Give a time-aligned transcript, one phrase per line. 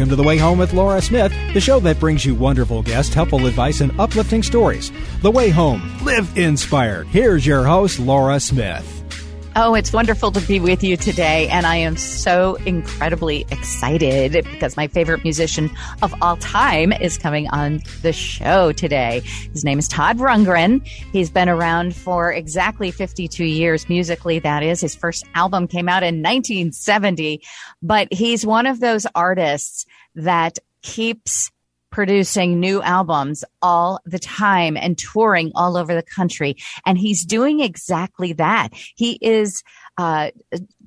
[0.00, 3.12] Welcome to The Way Home with Laura Smith, the show that brings you wonderful guests,
[3.12, 4.90] helpful advice, and uplifting stories.
[5.20, 5.94] The Way Home.
[6.02, 7.06] Live inspired.
[7.08, 8.99] Here's your host, Laura Smith.
[9.56, 11.48] Oh, it's wonderful to be with you today.
[11.48, 15.72] And I am so incredibly excited because my favorite musician
[16.02, 19.22] of all time is coming on the show today.
[19.52, 20.86] His name is Todd Rundgren.
[20.86, 24.38] He's been around for exactly 52 years musically.
[24.38, 27.42] That is his first album came out in 1970,
[27.82, 31.50] but he's one of those artists that keeps
[31.90, 36.56] producing new albums all the time and touring all over the country.
[36.86, 38.70] And he's doing exactly that.
[38.94, 39.62] He is,
[39.98, 40.30] uh,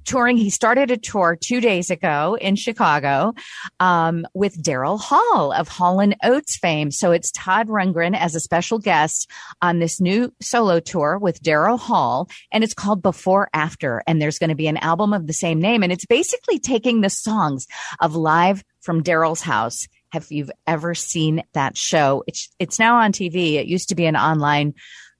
[0.05, 0.37] touring.
[0.37, 3.33] He started a tour two days ago in Chicago
[3.79, 6.91] um, with Daryl Hall of Hall and Oates fame.
[6.91, 9.29] So it's Todd Rundgren as a special guest
[9.61, 14.03] on this new solo tour with Daryl Hall, and it's called Before After.
[14.07, 17.01] And there's going to be an album of the same name, and it's basically taking
[17.01, 17.67] the songs
[17.99, 22.23] of live from Daryl's house have you've ever seen that show?
[22.27, 23.55] It's, it's now on TV.
[23.55, 24.75] It used to be an online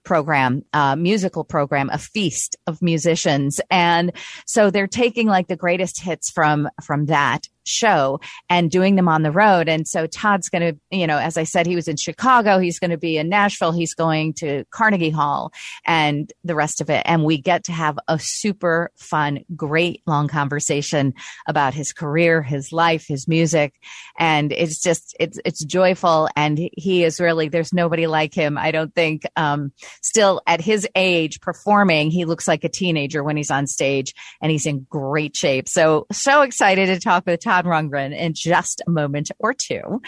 [0.05, 3.59] program, uh, musical program, a feast of musicians.
[3.71, 4.11] And
[4.45, 8.19] so they're taking like the greatest hits from, from that show
[8.49, 9.69] and doing them on the road.
[9.69, 12.59] And so Todd's going to, you know, as I said, he was in Chicago.
[12.59, 13.71] He's going to be in Nashville.
[13.71, 15.51] He's going to Carnegie Hall
[15.85, 17.03] and the rest of it.
[17.05, 21.13] And we get to have a super fun, great long conversation
[21.47, 23.75] about his career, his life, his music.
[24.17, 26.29] And it's just, it's, it's joyful.
[26.35, 28.57] And he is really, there's nobody like him.
[28.57, 33.37] I don't think, um, still at his age performing, he looks like a teenager when
[33.37, 35.69] he's on stage and he's in great shape.
[35.69, 40.01] So, so excited to talk with Todd Todd Rundgren in just a moment or two.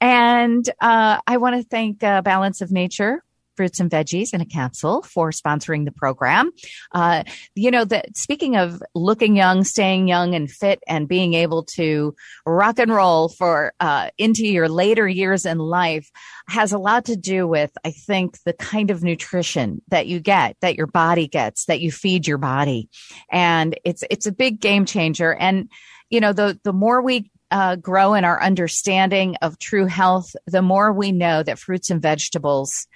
[0.00, 3.24] And uh, I want to thank uh, Balance of Nature
[3.56, 6.50] fruits and veggies in a capsule for sponsoring the program.
[6.92, 7.22] Uh,
[7.54, 12.14] you know, that speaking of looking young, staying young and fit and being able to
[12.46, 16.08] rock and roll for, uh, into your later years in life
[16.46, 20.56] has a lot to do with, I think, the kind of nutrition that you get,
[20.60, 22.88] that your body gets, that you feed your body.
[23.30, 25.34] And it's, it's a big game changer.
[25.34, 25.68] And,
[26.12, 30.60] you know, the, the more we uh, grow in our understanding of true health, the
[30.60, 32.86] more we know that fruits and vegetables,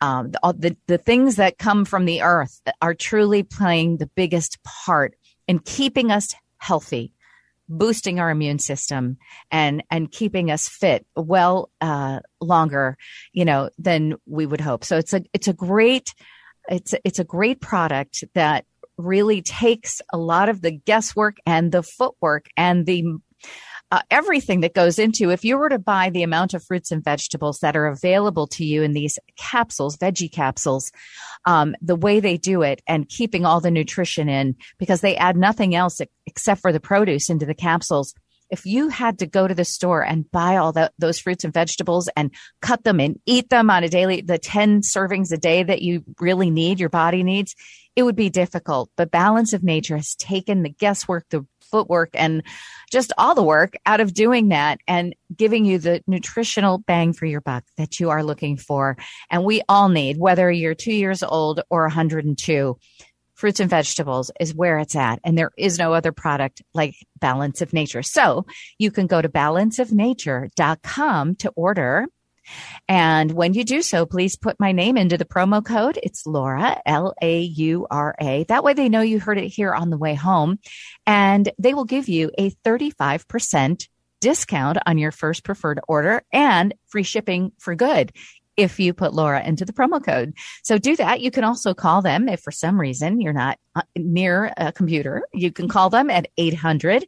[0.00, 5.14] um, the, the, things that come from the earth are truly playing the biggest part
[5.46, 7.12] in keeping us healthy,
[7.68, 9.18] boosting our immune system
[9.52, 12.96] and, and keeping us fit well, uh, longer,
[13.32, 14.84] you know, than we would hope.
[14.84, 16.12] So it's a, it's a great,
[16.68, 18.64] it's, it's a great product that
[18.98, 23.04] really takes a lot of the guesswork and the footwork and the
[23.90, 27.02] uh, everything that goes into if you were to buy the amount of fruits and
[27.02, 30.92] vegetables that are available to you in these capsules veggie capsules
[31.46, 35.36] um, the way they do it and keeping all the nutrition in because they add
[35.36, 38.14] nothing else except for the produce into the capsules.
[38.50, 41.52] If you had to go to the store and buy all the, those fruits and
[41.52, 42.30] vegetables and
[42.62, 46.02] cut them and eat them on a daily, the 10 servings a day that you
[46.18, 47.54] really need, your body needs,
[47.98, 48.90] it would be difficult.
[48.96, 52.44] But balance of nature has taken the guesswork, the footwork and
[52.92, 57.26] just all the work out of doing that and giving you the nutritional bang for
[57.26, 58.96] your buck that you are looking for.
[59.32, 62.78] And we all need, whether you're two years old or 102
[63.34, 65.18] fruits and vegetables is where it's at.
[65.24, 68.04] And there is no other product like Balance of Nature.
[68.04, 68.46] So
[68.78, 72.06] you can go to balanceofnature.com to order.
[72.88, 75.98] And when you do so, please put my name into the promo code.
[76.02, 78.44] It's Laura, L A U R A.
[78.44, 80.58] That way they know you heard it here on the way home.
[81.06, 83.88] And they will give you a 35%
[84.20, 88.12] discount on your first preferred order and free shipping for good
[88.56, 90.34] if you put Laura into the promo code.
[90.64, 91.20] So do that.
[91.20, 95.22] You can also call them if for some reason you're not uh, near a computer.
[95.32, 97.06] You can call them at 800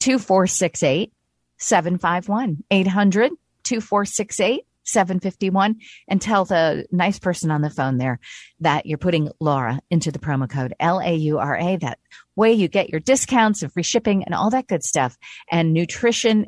[0.00, 1.12] 2468
[1.58, 2.64] 751.
[2.70, 5.76] 800 2468 751
[6.08, 8.20] and tell the nice person on the phone there
[8.60, 11.76] that you're putting Laura into the promo code L A U R A.
[11.76, 11.98] That
[12.36, 15.16] way you get your discounts and free shipping and all that good stuff
[15.50, 16.46] and nutrition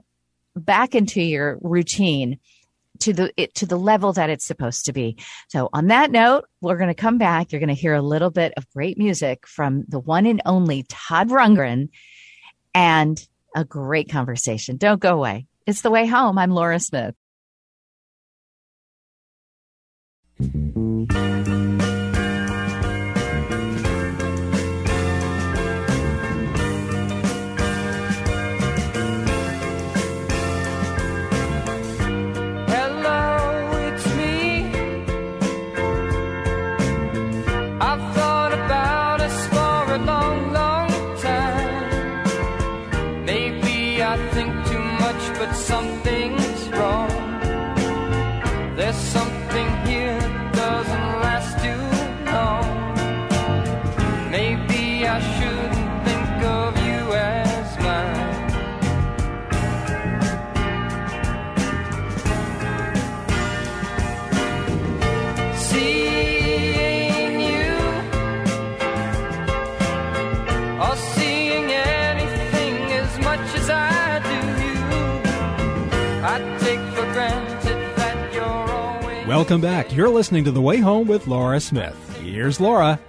[0.54, 2.38] back into your routine
[3.00, 5.16] to the it, to the level that it's supposed to be.
[5.48, 7.52] So on that note, we're going to come back.
[7.52, 10.84] You're going to hear a little bit of great music from the one and only
[10.88, 11.88] Todd Rundgren
[12.74, 14.76] and a great conversation.
[14.76, 15.46] Don't go away.
[15.66, 16.38] It's the way home.
[16.38, 17.14] I'm Laura Smith.
[79.42, 79.92] Welcome back.
[79.92, 81.96] You're listening to The Way Home with Laura Smith.
[82.22, 83.00] Here's Laura.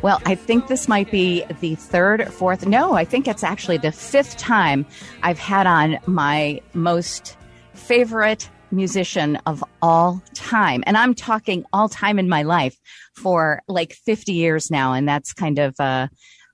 [0.00, 3.92] Well, I think this might be the third, fourth, no, I think it's actually the
[3.92, 4.86] fifth time
[5.22, 7.36] I've had on my most
[7.74, 10.82] favorite musician of all time.
[10.86, 12.80] And I'm talking all time in my life
[13.12, 14.94] for like 50 years now.
[14.94, 16.08] And that's kind of uh,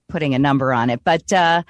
[0.08, 1.02] putting a number on it.
[1.04, 1.62] But uh,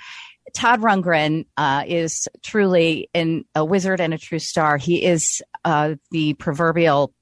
[0.52, 4.76] Todd Rundgren uh, is truly in a wizard and a true star.
[4.76, 7.12] He is uh, the proverbial,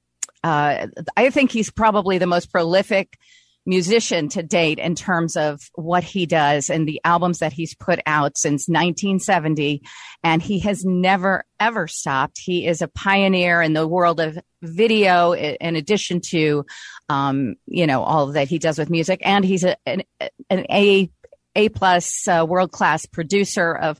[0.43, 3.17] uh, I think he's probably the most prolific
[3.65, 7.99] musician to date in terms of what he does and the albums that he's put
[8.05, 9.83] out since 1970.
[10.23, 12.39] And he has never, ever stopped.
[12.39, 16.65] He is a pioneer in the world of video, in addition to,
[17.07, 19.21] um, you know, all that he does with music.
[19.23, 20.03] And he's a, an,
[20.49, 21.11] an A,
[21.59, 23.99] A plus uh, world class producer of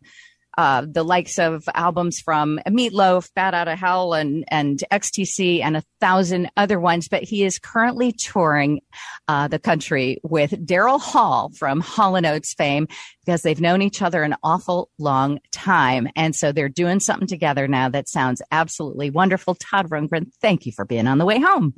[0.58, 5.76] uh, the likes of albums from Meatloaf, Bat Out of Hell, and and XTC, and
[5.76, 7.10] a thousand other ones.
[7.10, 8.80] But he is currently touring
[9.28, 12.88] uh, the country with Daryl Hall from Hall and Oates fame
[13.26, 17.68] because they've known each other an awful long time, and so they're doing something together
[17.68, 19.56] now that sounds absolutely wonderful.
[19.56, 21.74] Todd Rundgren, thank you for being on the way home.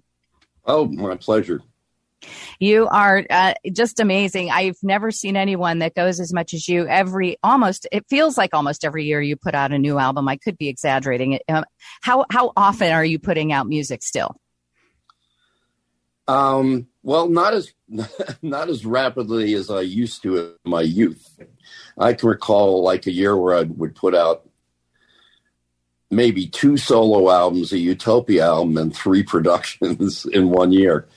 [0.64, 1.64] Oh, my pleasure.
[2.60, 4.52] You are uh, just amazing.
[4.52, 6.88] I've never seen anyone that goes as much as you.
[6.88, 10.28] Every almost, it feels like almost every year you put out a new album.
[10.28, 11.44] I could be exaggerating it.
[11.48, 11.66] Um,
[12.02, 14.36] how how often are you putting out music still?
[16.28, 17.74] Um, well, not as
[18.42, 21.40] not as rapidly as I used to in my youth.
[21.98, 24.48] I can recall like a year where I would put out
[26.10, 31.08] maybe two solo albums, a Utopia album, and three productions in one year.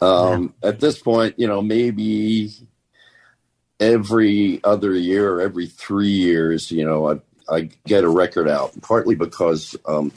[0.00, 0.70] Um, yeah.
[0.70, 2.50] At this point, you know, maybe
[3.78, 7.20] every other year or every three years, you know, I,
[7.54, 10.12] I get a record out, partly because um,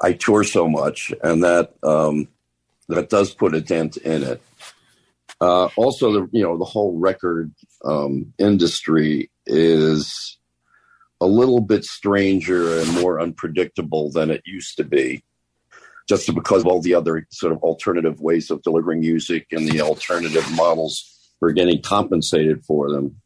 [0.00, 2.28] I tour so much, and that um,
[2.88, 4.42] that does put a dent in it.
[5.40, 7.52] Uh, also, the you know the whole record
[7.84, 10.38] um, industry is
[11.20, 15.22] a little bit stranger and more unpredictable than it used to be
[16.08, 19.80] just because of all the other sort of alternative ways of delivering music and the
[19.80, 21.08] alternative models
[21.38, 23.16] for getting compensated for them.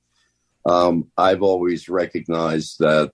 [0.65, 3.13] Um, I've always recognized that,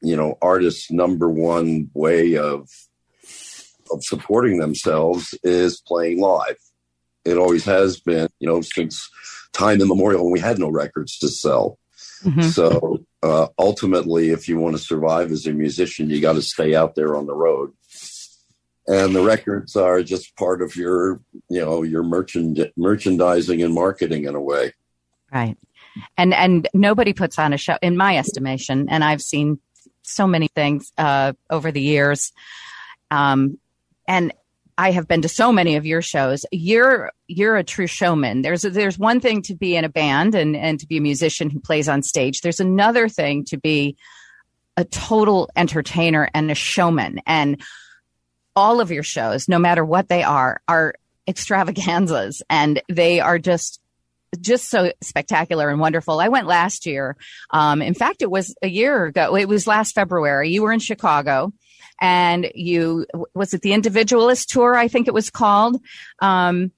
[0.00, 2.68] you know, artists' number one way of
[3.92, 6.58] of supporting themselves is playing live.
[7.24, 9.08] It always has been, you know, since
[9.52, 11.78] time immemorial when we had no records to sell.
[12.22, 12.42] Mm-hmm.
[12.42, 16.74] So uh, ultimately, if you want to survive as a musician, you got to stay
[16.74, 17.72] out there on the road
[18.88, 24.24] and the records are just part of your you know your merchand merchandising and marketing
[24.24, 24.72] in a way
[25.32, 25.56] right
[26.16, 29.58] and and nobody puts on a show in my estimation and i've seen
[30.02, 32.32] so many things uh, over the years
[33.10, 33.58] um,
[34.06, 34.32] and
[34.78, 36.44] I have been to so many of your shows.
[36.52, 38.42] You're you're a true showman.
[38.42, 41.00] There's a, there's one thing to be in a band and and to be a
[41.00, 42.42] musician who plays on stage.
[42.42, 43.96] There's another thing to be
[44.76, 47.20] a total entertainer and a showman.
[47.26, 47.62] And
[48.56, 50.94] all of your shows, no matter what they are, are
[51.28, 53.80] extravaganzas and they are just
[54.40, 56.20] just so spectacular and wonderful.
[56.20, 57.16] I went last year.
[57.50, 59.36] Um, in fact, it was a year ago.
[59.36, 60.50] It was last February.
[60.50, 61.52] You were in Chicago
[62.00, 64.74] and you, was it the individualist tour?
[64.74, 65.80] I think it was called.
[66.18, 66.72] Um,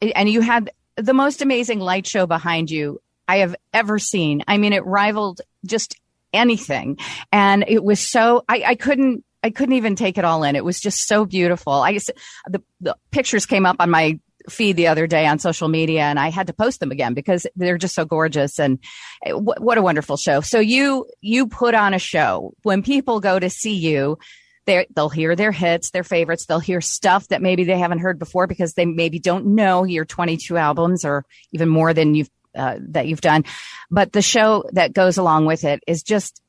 [0.00, 4.42] and you had the most amazing light show behind you I have ever seen.
[4.46, 5.96] I mean, it rivaled just
[6.32, 6.98] anything.
[7.32, 10.56] And it was so, I, I couldn't I couldn't even take it all in.
[10.56, 11.72] It was just so beautiful.
[11.72, 12.10] I just,
[12.48, 14.18] the, the pictures came up on my
[14.48, 17.46] feed the other day on social media and I had to post them again because
[17.54, 18.78] they're just so gorgeous and
[19.24, 20.40] eh, w- what a wonderful show.
[20.40, 24.18] So you, you put on a show when people go to see you,
[24.68, 26.44] they they'll hear their hits, their favorites.
[26.44, 30.04] They'll hear stuff that maybe they haven't heard before because they maybe don't know your
[30.04, 33.44] 22 albums or even more than you've, uh, that you've done.
[33.90, 36.42] But the show that goes along with it is just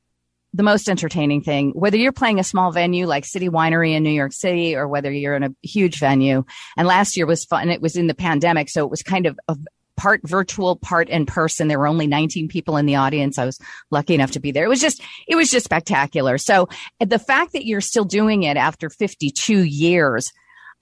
[0.54, 4.10] the most entertaining thing, whether you're playing a small venue like City Winery in New
[4.10, 6.44] York City or whether you're in a huge venue.
[6.76, 7.70] And last year was fun.
[7.70, 8.70] It was in the pandemic.
[8.70, 9.56] So it was kind of a
[9.96, 11.68] part virtual, part in person.
[11.68, 13.38] There were only 19 people in the audience.
[13.38, 13.60] I was
[13.92, 14.66] lucky enough to be there.
[14.66, 16.38] It was just, it was just spectacular.
[16.38, 20.32] So the fact that you're still doing it after 52 years,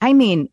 [0.00, 0.48] I mean,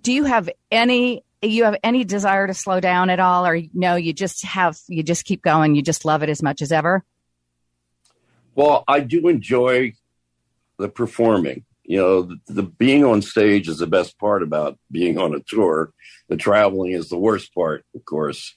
[0.00, 3.94] do you have any you have any desire to slow down at all or no
[3.94, 7.04] you just have you just keep going you just love it as much as ever
[8.58, 9.92] well i do enjoy
[10.78, 11.64] the performing.
[11.84, 15.40] You know the, the, being on stage is the best part about being on a
[15.40, 15.92] tour.
[16.28, 18.56] The traveling is the worst part of course.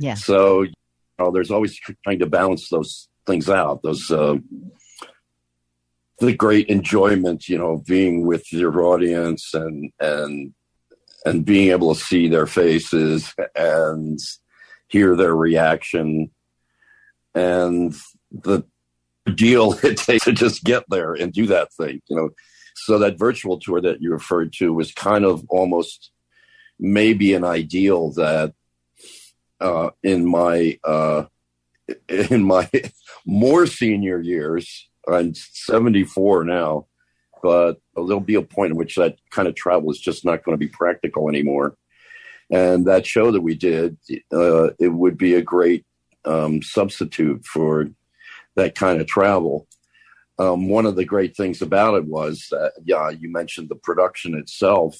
[0.00, 0.14] Yeah.
[0.14, 0.72] So you
[1.18, 4.36] know, there's always trying to balance those things out those uh,
[6.18, 10.52] the great enjoyment you know being with your audience and and
[11.24, 14.18] and being able to see their faces and
[14.88, 16.32] hear their reaction.
[17.32, 17.94] And
[18.32, 18.64] the
[19.34, 22.30] deal it takes to just get there and do that thing you know
[22.74, 26.10] so that virtual tour that you referred to was kind of almost
[26.80, 28.52] maybe an ideal that
[29.60, 31.24] uh, in my uh,
[32.08, 32.68] in my
[33.26, 36.86] more senior years i'm 74 now
[37.42, 40.54] but there'll be a point in which that kind of travel is just not going
[40.54, 41.76] to be practical anymore.
[42.50, 43.96] And that show that we did,
[44.32, 45.84] uh, it would be a great
[46.24, 47.88] um, substitute for
[48.56, 49.66] that kind of travel.
[50.38, 54.34] Um, one of the great things about it was that, yeah, you mentioned the production
[54.34, 54.98] itself.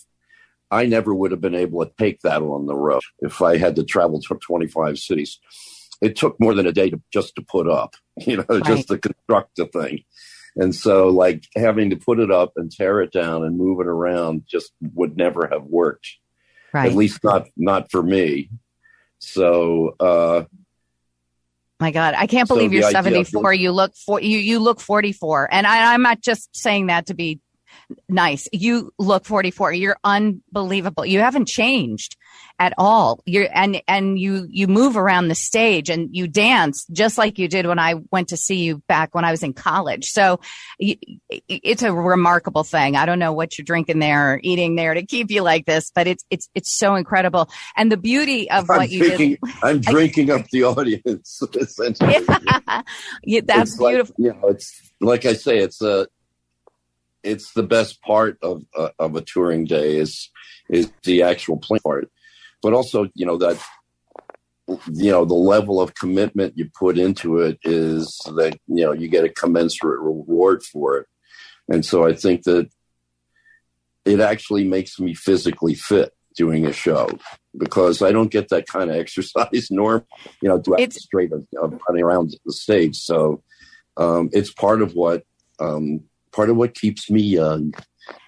[0.71, 3.77] I never would have been able to take that on the road if I had
[3.77, 5.39] to travel to 25 cities.
[6.01, 7.95] It took more than a day to just to put up,
[8.27, 8.65] you know, right.
[8.65, 10.05] just to construct the thing.
[10.57, 13.87] And so, like, having to put it up and tear it down and move it
[13.87, 16.07] around just would never have worked.
[16.75, 16.91] Right.
[16.91, 18.51] At least not not for me.
[19.19, 20.45] So, uh,
[21.83, 23.55] my God, I can't believe so you're 74.
[23.55, 27.15] You look for you you look 44, and I, I'm not just saying that to
[27.15, 27.41] be
[28.09, 28.49] nice.
[28.53, 29.73] You look 44.
[29.73, 31.07] You're unbelievable.
[31.07, 32.17] You haven't changed
[32.59, 33.21] at all.
[33.27, 37.49] You're and and you you move around the stage and you dance just like you
[37.49, 40.11] did when I went to see you back when I was in college.
[40.11, 40.41] So
[40.79, 42.97] it's a remarkable thing.
[42.97, 45.91] I don't know what you're drinking there or eating there to keep you like this,
[45.95, 47.49] but it's it's it's so incredible.
[47.77, 49.39] And the beauty of I'm what you did.
[49.63, 51.43] I'm drinking up the audience.
[51.55, 52.13] Essentially.
[52.13, 52.83] Yeah.
[53.25, 54.15] yeah that's it's beautiful.
[54.19, 56.07] Like, you know, it's like I say, it's a
[57.23, 60.31] it's the best part of uh, of a touring day is
[60.69, 62.11] is the actual playing part.
[62.63, 63.61] But also you know that
[64.69, 69.09] you know the level of commitment you put into it is that you know you
[69.09, 71.07] get a commensurate reward for it.
[71.69, 72.69] And so i think that
[74.05, 77.09] it actually makes me physically fit doing a show
[77.57, 80.05] because i don't get that kind of exercise nor
[80.41, 82.97] you know do straight of, of running around the stage.
[82.97, 83.43] So
[83.97, 85.25] um, it's part of what
[85.61, 87.73] um, part of what keeps me young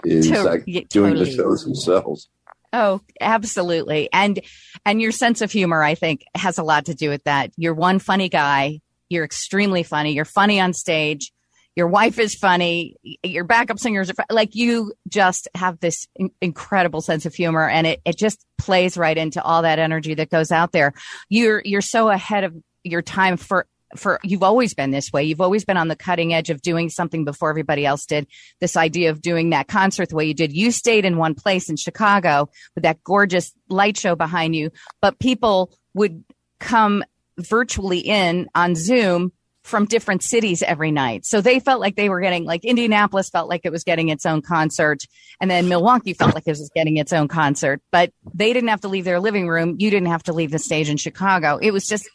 [0.04, 1.30] is to, yeah, doing totally.
[1.30, 2.28] the shows themselves
[2.76, 4.08] Oh, absolutely.
[4.12, 4.40] And
[4.84, 7.52] and your sense of humor I think has a lot to do with that.
[7.56, 8.80] You're one funny guy.
[9.08, 10.12] You're extremely funny.
[10.12, 11.32] You're funny on stage.
[11.76, 12.96] Your wife is funny.
[13.22, 17.86] Your backup singers are like you just have this in- incredible sense of humor and
[17.86, 20.94] it it just plays right into all that energy that goes out there.
[21.28, 25.24] You're you're so ahead of your time for for you've always been this way.
[25.24, 28.26] You've always been on the cutting edge of doing something before everybody else did.
[28.60, 30.52] This idea of doing that concert the way you did.
[30.52, 34.70] You stayed in one place in Chicago with that gorgeous light show behind you,
[35.00, 36.24] but people would
[36.58, 37.04] come
[37.38, 39.32] virtually in on Zoom
[39.64, 41.24] from different cities every night.
[41.24, 44.26] So they felt like they were getting like Indianapolis felt like it was getting its
[44.26, 45.02] own concert
[45.40, 48.82] and then Milwaukee felt like it was getting its own concert, but they didn't have
[48.82, 49.76] to leave their living room.
[49.78, 51.58] You didn't have to leave the stage in Chicago.
[51.60, 52.08] It was just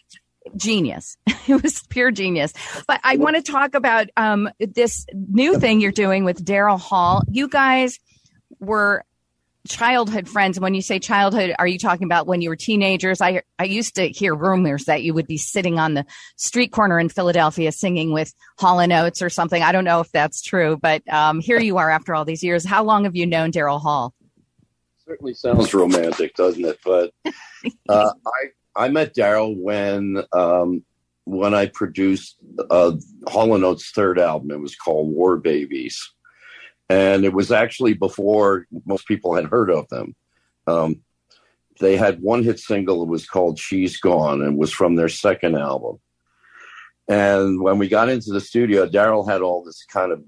[0.55, 1.17] genius.
[1.48, 2.53] it was pure genius.
[2.88, 7.24] But I want to talk about um, this new thing you're doing with Daryl Hall.
[7.29, 8.00] You guys
[8.60, 9.03] were
[9.67, 10.60] childhood friends.
[10.60, 13.22] When you say childhood, are you talking about when you were teenagers?
[13.22, 16.05] I I used to hear rumors that you would be sitting on the
[16.36, 19.62] street corner in Philadelphia singing with Hall and Oates or something.
[19.62, 22.65] I don't know if that's true, but um, here you are after all these years.
[22.65, 24.13] How long have you known Daryl Hall?
[25.05, 26.79] Certainly sounds romantic, doesn't it?
[26.84, 27.12] But
[27.89, 30.83] uh, I I met Daryl when um,
[31.25, 32.38] when I produced
[32.69, 32.93] uh,
[33.27, 34.51] Hall and Oates' third album.
[34.51, 36.13] It was called War Babies,
[36.89, 40.15] and it was actually before most people had heard of them.
[40.65, 41.01] Um,
[41.81, 43.03] they had one hit single.
[43.03, 46.00] It was called "She's Gone" and was from their second album.
[47.09, 50.24] And when we got into the studio, Daryl had all this kind of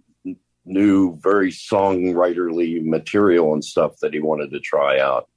[0.65, 5.29] new, very songwriterly material and stuff that he wanted to try out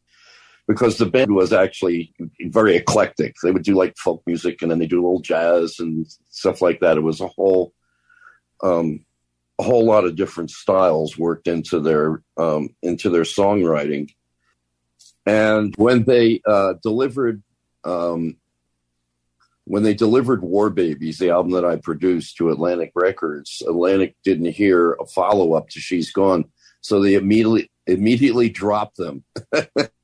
[0.67, 2.15] because the band was actually
[2.47, 3.35] very eclectic.
[3.43, 6.63] They would do like folk music and then they do a little jazz and stuff
[6.63, 6.97] like that.
[6.97, 7.73] It was a whole,
[8.63, 9.05] um,
[9.59, 14.11] a whole lot of different styles worked into their um, into their songwriting.
[15.27, 17.43] And when they uh, delivered
[17.85, 18.37] um,
[19.67, 24.53] when they delivered War Babies, the album that I produced to Atlantic Records, Atlantic didn't
[24.53, 26.47] hear a follow up to She's Gone,
[26.81, 29.25] so they immediately immediately dropped them.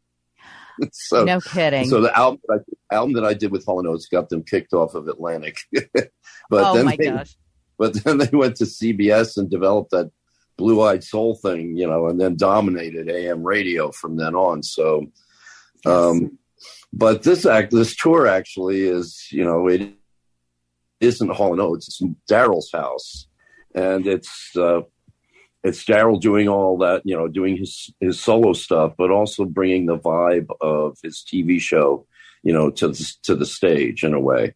[0.93, 1.89] so no kidding.
[1.89, 4.43] So the album that I, album that I did with Hall & Oates got them
[4.43, 5.59] kicked off of Atlantic.
[5.73, 6.11] but
[6.53, 7.37] oh then my they, gosh!
[7.79, 10.11] But then they went to CBS and developed that
[10.59, 14.63] Blue Eyed Soul thing, you know, and then dominated AM radio from then on.
[14.63, 15.07] So,
[15.87, 16.39] um,
[16.93, 19.95] but this act, this tour actually is, you know, it
[21.01, 21.89] isn't Hall and Oates.
[21.89, 23.27] It's Daryl's house,
[23.75, 24.83] and it's uh,
[25.63, 29.87] it's Daryl doing all that, you know, doing his his solo stuff, but also bringing
[29.87, 32.07] the vibe of his TV show,
[32.43, 34.55] you know, to the, to the stage in a way.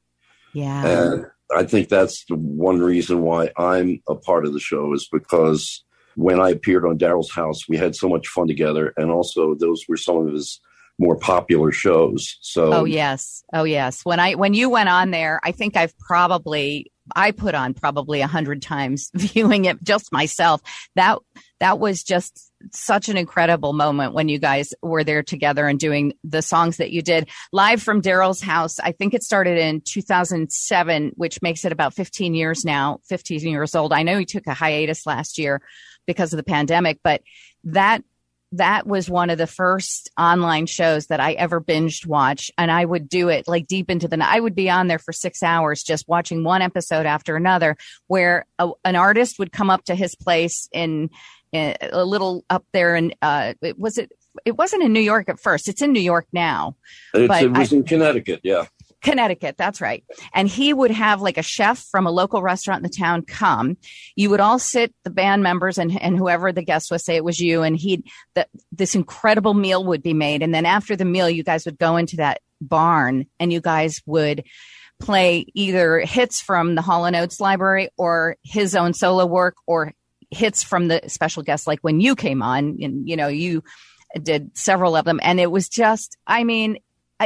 [0.53, 4.95] Yeah, and I think that's the one reason why I'm a part of the show
[4.95, 5.85] is because
[6.17, 9.85] when I appeared on Daryl's house, we had so much fun together, and also those
[9.89, 10.61] were some of his
[10.99, 12.39] more popular shows.
[12.41, 13.43] So Oh yes.
[13.53, 14.05] Oh yes.
[14.05, 18.21] When I when you went on there, I think I've probably I put on probably
[18.21, 20.61] a hundred times viewing it just myself.
[20.97, 21.19] That
[21.61, 26.15] that was just such an incredible moment when you guys were there together and doing
[26.25, 28.81] the songs that you did live from Daryl's house.
[28.81, 33.75] I think it started in 2007, which makes it about 15 years now, 15 years
[33.75, 33.93] old.
[33.93, 35.61] I know you took a hiatus last year
[36.07, 37.23] because of the pandemic, but
[37.65, 38.03] that
[38.57, 42.51] that was one of the first online shows that I ever binged watch.
[42.57, 44.35] And I would do it like deep into the night.
[44.35, 48.47] I would be on there for six hours just watching one episode after another where
[48.59, 51.11] a, an artist would come up to his place in,
[51.53, 52.95] in a little up there.
[52.95, 54.13] And, uh, was it,
[54.45, 55.69] it wasn't in New York at first.
[55.69, 56.77] It's in New York now.
[57.13, 58.41] It's, it was I, in Connecticut.
[58.43, 58.67] Yeah.
[59.05, 60.03] Connecticut, that's right.
[60.33, 63.77] And he would have like a chef from a local restaurant in the town come.
[64.17, 67.25] You would all sit, the band members and, and whoever the guest was, say it
[67.25, 70.43] was you, and he'd, the, this incredible meal would be made.
[70.43, 74.01] And then after the meal, you guys would go into that barn and you guys
[74.07, 74.43] would
[74.99, 79.93] play either hits from the Hall and Oates library or his own solo work or
[80.31, 83.63] hits from the special guests, like when you came on and, you know, you
[84.23, 85.21] did several of them.
[85.23, 86.79] And it was just, I mean,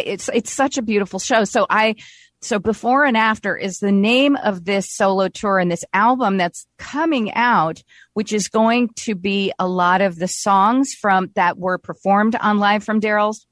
[0.07, 1.45] it's it's such a beautiful show.
[1.45, 1.97] So I
[2.41, 6.67] so before and after is the name of this solo tour and this album that's
[6.79, 7.83] coming out,
[8.15, 12.59] which is going to be a lot of the songs from that were performed on
[12.59, 13.47] live from Daryl's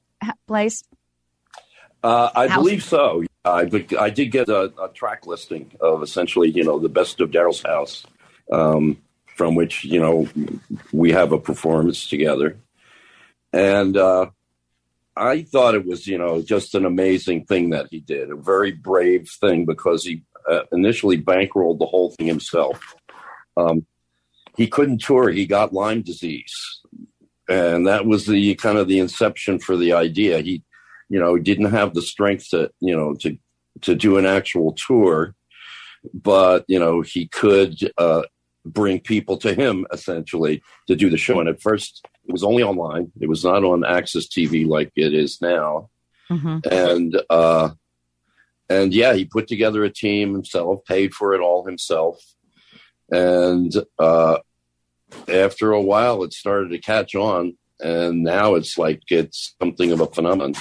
[0.47, 0.83] place.
[2.03, 2.57] Uh, I House.
[2.57, 3.23] believe so.
[3.43, 7.31] I, I did get a, a, track listing of essentially, you know, the best of
[7.31, 8.05] Daryl's house,
[8.51, 8.97] um,
[9.35, 10.27] from which you know
[10.91, 12.57] we have a performance together,
[13.53, 14.27] and uh,
[15.17, 18.71] I thought it was, you know, just an amazing thing that he did, a very
[18.71, 22.95] brave thing because he uh, initially bankrolled the whole thing himself.
[23.57, 23.85] Um,
[24.55, 26.53] he couldn't tour; he got Lyme disease,
[27.49, 30.39] and that was the kind of the inception for the idea.
[30.39, 30.63] He,
[31.09, 33.37] you know, didn't have the strength to, you know, to
[33.81, 35.35] to do an actual tour,
[36.13, 38.23] but you know, he could uh,
[38.65, 41.39] bring people to him essentially to do the show.
[41.39, 43.11] And at first, it was only online.
[43.19, 45.89] It was not on AXS TV like it is now.
[46.29, 46.59] Mm-hmm.
[46.69, 47.69] And uh,
[48.69, 52.21] and yeah, he put together a team himself, paid for it all himself,
[53.09, 54.39] and uh,
[55.29, 57.57] after a while, it started to catch on.
[57.79, 60.55] And now it's like it's something of a phenomenon.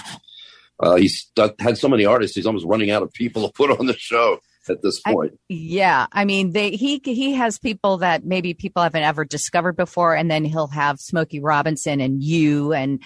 [0.79, 3.87] Uh, he's had so many artists; he's almost running out of people to put on
[3.87, 4.39] the show
[4.71, 5.33] at this point.
[5.35, 9.77] I, yeah, I mean, they he he has people that maybe people haven't ever discovered
[9.77, 13.03] before, and then he'll have Smokey Robinson and you and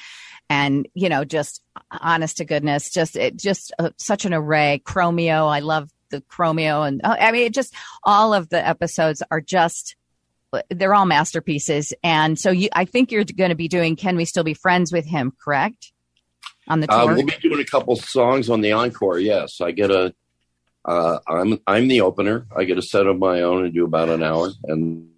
[0.48, 4.82] and you know just honest to goodness, just it just uh, such an array.
[4.84, 9.22] Chromeo, I love the Chromeo, and uh, I mean, it just all of the episodes
[9.30, 9.96] are just
[10.68, 11.94] they're all masterpieces.
[12.02, 14.92] And so you, I think you're going to be doing "Can We Still Be Friends"
[14.92, 15.92] with him, correct?
[16.68, 19.18] On the uh, tour, uh, we'll be doing a couple songs on the encore.
[19.18, 20.14] Yes, I get a
[20.84, 22.46] uh, I'm I'm the opener.
[22.56, 25.10] I get a set of my own and do about an hour, and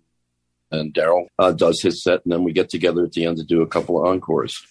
[0.70, 3.44] and Daryl uh, does his set, and then we get together at the end to
[3.44, 4.64] do a couple of encores.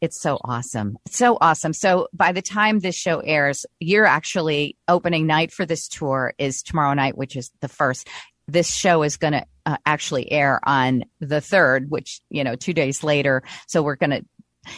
[0.00, 0.98] It's so awesome.
[1.08, 1.72] so awesome.
[1.72, 6.62] So by the time this show airs, you're actually opening night for this tour is
[6.62, 8.08] tomorrow night, which is the first.
[8.46, 12.74] This show is going to uh, actually air on the third, which, you know, two
[12.74, 13.42] days later.
[13.66, 14.24] So we're going to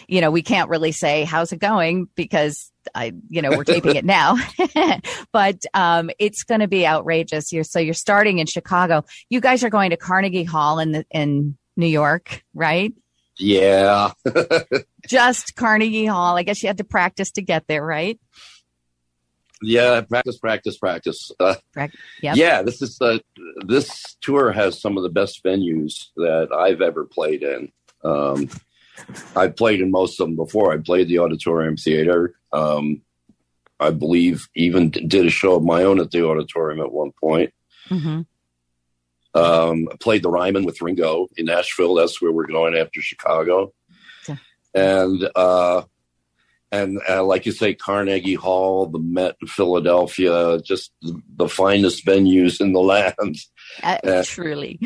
[0.08, 3.96] you know, we can't really say how's it going because I, you know, we're taping
[3.96, 4.36] it now,
[5.32, 7.52] but um, it's going to be outrageous.
[7.52, 9.04] You're, so you're starting in Chicago.
[9.30, 12.92] You guys are going to Carnegie Hall in the, in New York, right?
[13.38, 14.12] Yeah.
[15.06, 16.36] Just Carnegie Hall.
[16.36, 18.18] I guess you had to practice to get there, right?
[19.62, 21.30] Yeah, practice, practice, practice.
[21.40, 21.54] Uh,
[22.22, 22.36] yep.
[22.36, 23.22] Yeah, this is the
[23.66, 27.72] this tour has some of the best venues that I've ever played in.
[28.04, 28.50] Um,
[29.34, 30.72] I've played in most of them before.
[30.72, 32.34] I played the Auditorium Theater.
[32.56, 33.02] Um,
[33.78, 37.52] I believe even did a show of my own at the Auditorium at one point.
[37.90, 38.22] Mm-hmm.
[39.38, 41.94] Um, I played the Ryman with Ringo in Nashville.
[41.94, 43.72] That's where we're going after Chicago.
[44.74, 45.82] And uh,
[46.70, 52.60] and uh, like you say, Carnegie Hall, the Met in Philadelphia, just the, finest venues
[52.60, 53.36] in the land.
[53.82, 54.78] Uh, Uh, truly.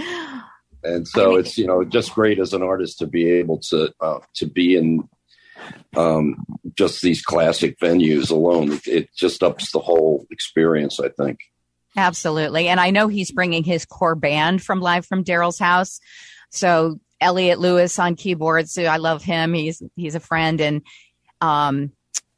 [0.84, 3.58] And so I mean- it's you know just great as an artist to be able
[3.70, 5.08] to uh, to be in
[5.96, 6.44] um,
[6.74, 8.80] just these classic venues alone.
[8.86, 11.00] It, just ups the whole experience.
[11.00, 11.40] I think.
[11.96, 12.68] Absolutely.
[12.68, 16.00] And I know he's bringing his core band from live from Daryl's house.
[16.50, 18.72] So Elliot Lewis on keyboards.
[18.72, 19.54] So I love him.
[19.54, 20.82] He's, he's a friend and,
[21.40, 21.92] um,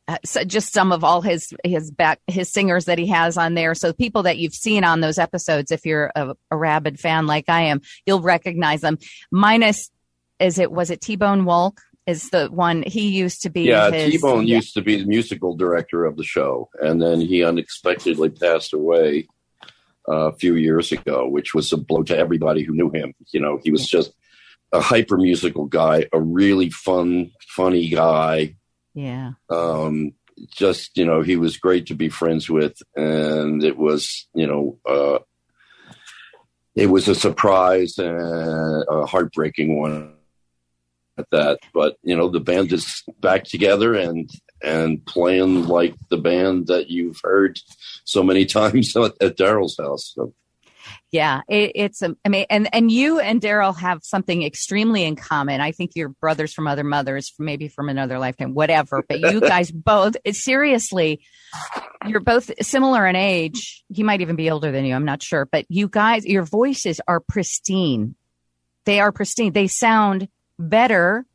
[0.08, 3.54] uh, so just some of all his his back his singers that he has on
[3.54, 3.72] there.
[3.72, 7.48] So people that you've seen on those episodes, if you're a, a rabid fan like
[7.48, 8.98] I am, you'll recognize them.
[9.30, 9.92] Minus,
[10.40, 11.78] is it was it T Bone Wolk?
[12.06, 13.62] Is the one he used to be?
[13.62, 14.56] Yeah, T Bone yeah.
[14.56, 19.28] used to be the musical director of the show, and then he unexpectedly passed away
[20.08, 23.14] uh, a few years ago, which was a blow to everybody who knew him.
[23.32, 24.12] You know, he was just
[24.72, 28.56] a hyper musical guy, a really fun, funny guy.
[28.94, 29.32] Yeah.
[29.48, 30.14] Um,
[30.50, 34.78] just you know, he was great to be friends with, and it was you know.
[34.84, 35.18] Uh,
[36.74, 40.14] it was a surprise and a heartbreaking one
[41.18, 41.58] at that.
[41.74, 44.30] But you know, the band is back together and
[44.62, 47.58] and playing like the band that you've heard
[48.04, 50.12] so many times at, at Daryl's house.
[50.14, 50.34] So,
[51.10, 55.16] Yeah, it, it's a, I mean, and and you and Daryl have something extremely in
[55.16, 55.60] common.
[55.60, 59.02] I think you're brothers from other mothers, maybe from another lifetime, whatever.
[59.06, 61.20] But you guys both, it, seriously,
[62.06, 63.84] you're both similar in age.
[63.92, 64.94] He might even be older than you.
[64.94, 68.14] I'm not sure, but you guys, your voices are pristine.
[68.84, 69.52] They are pristine.
[69.52, 70.28] They sound
[70.68, 71.26] better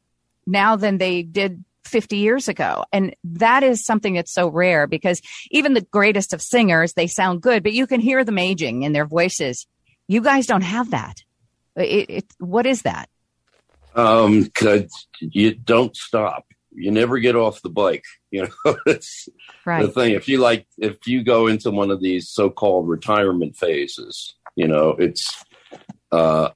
[0.45, 2.83] now than they did 50 years ago.
[2.91, 7.41] And that is something that's so rare because even the greatest of singers, they sound
[7.41, 9.67] good, but you can hear them aging in their voices.
[10.07, 11.23] You guys don't have that.
[11.75, 13.09] It, it, what is that?
[13.95, 16.45] um, 'cause you don't stop.
[16.71, 18.03] You never get off the bike.
[18.29, 19.29] You know, it's
[19.65, 20.13] the thing.
[20.13, 24.89] If you like, if you go into one of these so-called retirement phases, you know,
[24.99, 25.33] it's
[26.11, 26.49] uh,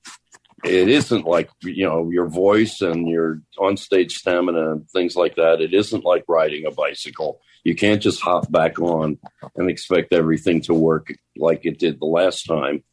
[0.63, 5.62] it isn't like you know your voice and your on-stage stamina and things like that.
[5.62, 7.39] It isn't like riding a bicycle.
[7.63, 9.17] You can't just hop back on
[9.56, 12.84] and expect everything to work like it did the last time.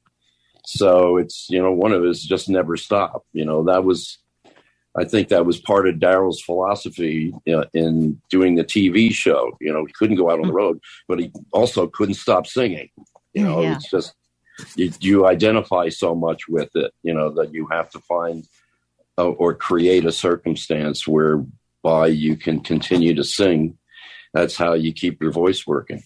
[0.66, 3.24] So it's you know one of us just never stop.
[3.32, 4.18] You know that was.
[4.96, 9.56] I think that was part of Daryl's philosophy uh, in doing the TV show.
[9.60, 12.88] You know, he couldn't go out on the road, but he also couldn't stop singing.
[13.32, 13.76] You know, Yeah.
[13.76, 14.14] it's just
[14.76, 18.46] you, you identify so much with it, you know, that you have to find
[19.16, 23.78] uh, or create a circumstance whereby you can continue to sing.
[24.34, 26.02] That's how you keep your voice working.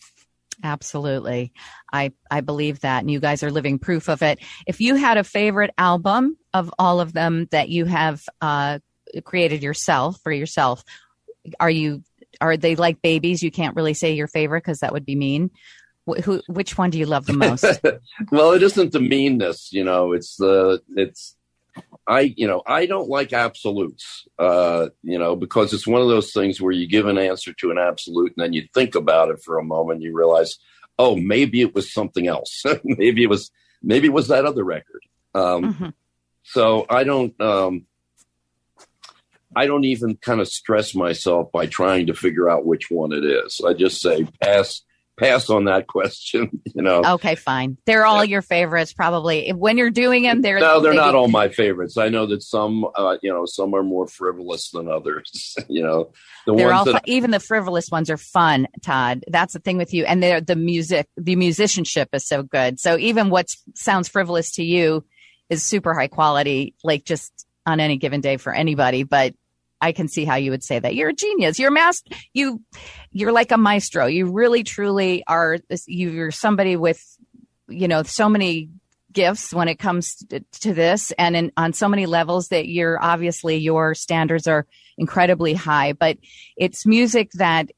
[0.62, 1.52] Absolutely.
[1.92, 3.00] I, I believe that.
[3.00, 4.38] And you guys are living proof of it.
[4.66, 8.78] If you had a favorite album of all of them that you have uh,
[9.24, 10.84] created yourself for yourself,
[11.58, 12.02] are you,
[12.40, 13.42] are they like babies?
[13.42, 15.50] You can't really say your favorite because that would be mean.
[16.08, 17.64] Wh- who, which one do you love the most?
[18.32, 21.36] well, it isn't the meanness, you know, it's the, it's,
[22.06, 26.32] I, you know, I don't like absolutes, uh, you know, because it's one of those
[26.32, 29.42] things where you give an answer to an absolute and then you think about it
[29.42, 30.58] for a moment, you realize,
[30.98, 32.62] oh, maybe it was something else.
[32.84, 33.50] maybe it was,
[33.82, 35.02] maybe it was that other record.
[35.34, 35.92] Um, Mhm.
[36.42, 37.86] so I don't, um,
[39.54, 43.24] I don't even kind of stress myself by trying to figure out which one it
[43.24, 43.60] is.
[43.66, 44.82] I just say pass,
[45.18, 46.60] pass on that question.
[46.74, 47.76] You know, Okay, fine.
[47.86, 49.50] They're all your favorites, probably.
[49.50, 51.96] When you're doing them, they're no, they're they- not all my favorites.
[51.96, 55.56] I know that some, uh, you know, some are more frivolous than others.
[55.68, 56.12] you know,
[56.46, 56.92] the They're ones fun.
[56.94, 59.24] that even the frivolous ones are fun, Todd.
[59.28, 62.80] That's the thing with you, and they're the music, the musicianship is so good.
[62.80, 65.04] So even what sounds frivolous to you
[65.50, 69.04] is super high quality, like just on any given day for anybody.
[69.04, 69.34] But
[69.82, 71.58] I can see how you would say that you're a genius.
[71.58, 72.14] You're master.
[72.32, 72.62] You,
[73.10, 74.06] you're like a maestro.
[74.06, 75.58] You really, truly are.
[75.86, 77.04] You're somebody with,
[77.68, 78.70] you know, so many
[79.12, 83.02] gifts when it comes to, to this, and in, on so many levels that you're
[83.02, 84.66] obviously your standards are
[84.96, 85.92] incredibly high.
[85.92, 86.18] But
[86.56, 87.70] it's music that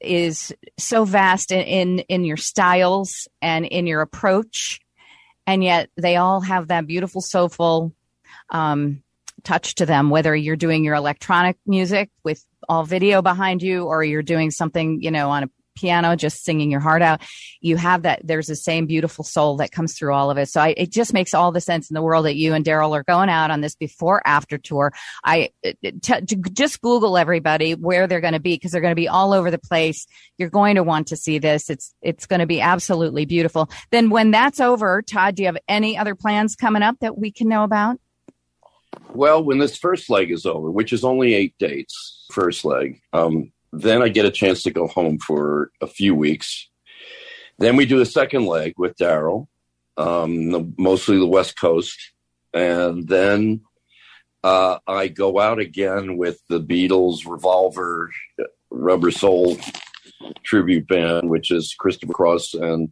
[0.00, 4.80] is so vast in, in in your styles and in your approach
[5.46, 7.92] and yet they all have that beautiful soulful
[8.48, 9.02] um,
[9.44, 14.04] touch to them whether you're doing your electronic music with all video behind you or
[14.04, 15.50] you're doing something you know on a
[15.80, 17.20] piano, just singing your heart out.
[17.60, 18.20] You have that.
[18.24, 20.48] There's the same beautiful soul that comes through all of it.
[20.48, 22.92] So I, it just makes all the sense in the world that you and Daryl
[22.92, 24.92] are going out on this before after tour.
[25.24, 28.96] I t- t- just Google everybody where they're going to be because they're going to
[28.96, 30.06] be all over the place.
[30.38, 31.70] You're going to want to see this.
[31.70, 33.70] It's it's going to be absolutely beautiful.
[33.90, 37.32] Then when that's over, Todd, do you have any other plans coming up that we
[37.32, 37.98] can know about?
[39.12, 43.52] Well, when this first leg is over, which is only eight dates, first leg, um,
[43.72, 46.68] then I get a chance to go home for a few weeks.
[47.58, 49.46] Then we do a second leg with Daryl,
[49.96, 51.98] um, the, mostly the West Coast,
[52.52, 53.60] and then
[54.42, 58.10] uh, I go out again with the Beatles Revolver
[58.70, 59.58] Rubber Soul
[60.42, 62.90] tribute band, which is Christopher Cross and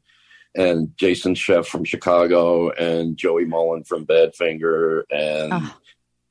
[0.55, 5.77] and Jason Scheff from Chicago and Joey Molland from Badfinger and oh.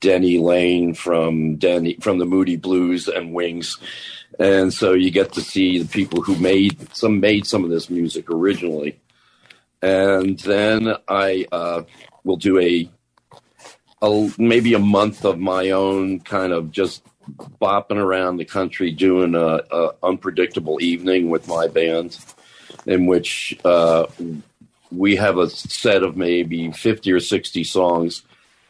[0.00, 3.78] Denny Laine from Denny from the Moody Blues and Wings.
[4.38, 7.90] And so you get to see the people who made some made some of this
[7.90, 9.00] music originally.
[9.82, 11.82] And then I uh,
[12.24, 12.88] will do a,
[14.02, 17.02] a maybe a month of my own kind of just
[17.60, 22.18] bopping around the country doing a, a unpredictable evening with my band
[22.86, 24.06] in which uh,
[24.90, 28.22] we have a set of maybe 50 or 60 songs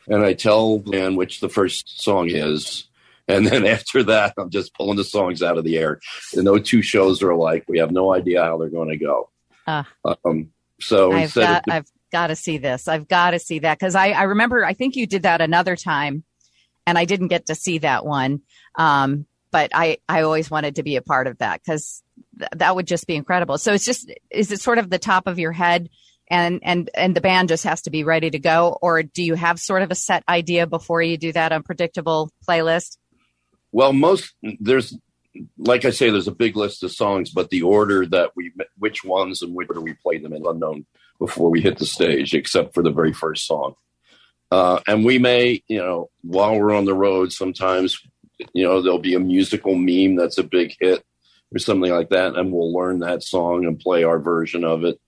[0.08, 2.84] and I tell Dan which the first song is.
[3.26, 6.00] And then after that, I'm just pulling the songs out of the air.
[6.34, 7.64] And no two shows are alike.
[7.68, 9.30] We have no idea how they're going to go.
[9.66, 9.84] Uh,
[10.24, 12.88] um, so I've got, the- I've got to see this.
[12.88, 15.76] I've got to see that because I, I remember, I think you did that another
[15.76, 16.24] time
[16.86, 18.40] and I didn't get to see that one.
[18.76, 22.02] Um, but I, I always wanted to be a part of that because
[22.38, 23.58] th- that would just be incredible.
[23.58, 25.90] So it's just, is it sort of the top of your head?
[26.30, 28.78] And and and the band just has to be ready to go?
[28.80, 32.96] Or do you have sort of a set idea before you do that unpredictable playlist?
[33.72, 34.96] Well most there's
[35.58, 39.04] like i say there's a big list of songs but the order that we which
[39.04, 40.84] ones and which order we play them in unknown
[41.18, 43.74] before we hit the stage except for the very first song.
[44.50, 48.00] Uh, and we may you know while we're on the road sometimes
[48.54, 51.04] you know there'll be a musical meme that's a big hit
[51.54, 54.98] or something like that and we'll learn that song and play our version of it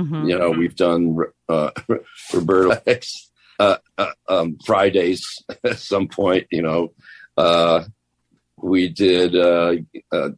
[0.00, 0.28] Mm-hmm.
[0.28, 1.16] You know, we've done
[1.48, 1.70] uh,
[2.32, 5.22] Roberto X uh, uh, um, Fridays
[5.64, 6.46] at some point.
[6.50, 6.92] You know,
[7.36, 7.84] uh,
[8.56, 9.74] we did uh,
[10.10, 10.30] uh,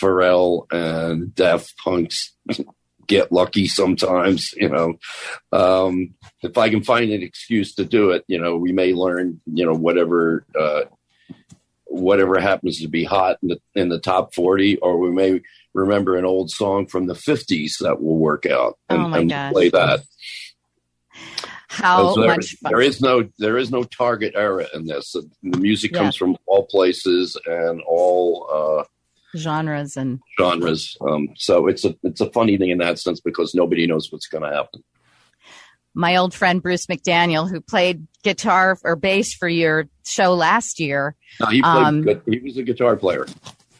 [0.00, 2.34] Pharrell and Daft Punk's
[3.06, 4.52] Get Lucky sometimes.
[4.54, 4.94] You know,
[5.52, 9.40] um, if I can find an excuse to do it, you know, we may learn.
[9.46, 10.46] You know, whatever
[11.86, 15.40] whatever happens to be hot in the, in the top 40 or we may
[15.74, 19.68] remember an old song from the 50s that will work out and, oh and play
[19.70, 20.00] that.
[21.68, 22.72] How there, much fun.
[22.72, 25.12] there is no there is no target era in this.
[25.12, 25.98] The music yeah.
[25.98, 28.84] comes from all places and all uh,
[29.36, 30.96] genres and genres.
[31.00, 34.28] Um, so it's a it's a funny thing in that sense because nobody knows what's
[34.28, 34.82] going to happen.
[35.96, 41.16] My old friend Bruce McDaniel, who played guitar or bass for your show last year,
[41.40, 43.26] no, he, played, um, he was a guitar player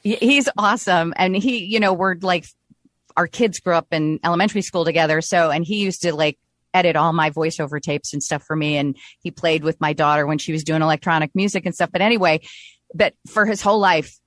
[0.06, 1.12] he's awesome.
[1.16, 2.46] And he, you know, we're like,
[3.16, 5.20] our kids grew up in elementary school together.
[5.20, 6.38] So, and he used to like
[6.74, 8.76] edit all my voiceover tapes and stuff for me.
[8.76, 11.90] And he played with my daughter when she was doing electronic music and stuff.
[11.90, 12.40] But anyway,
[12.94, 14.18] but for his whole life,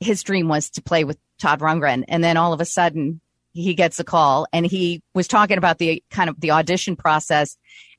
[0.00, 2.04] his dream was to play with Todd Rundgren.
[2.08, 3.20] And then all of a sudden
[3.52, 7.56] he gets a call and he was talking about the kind of the audition process.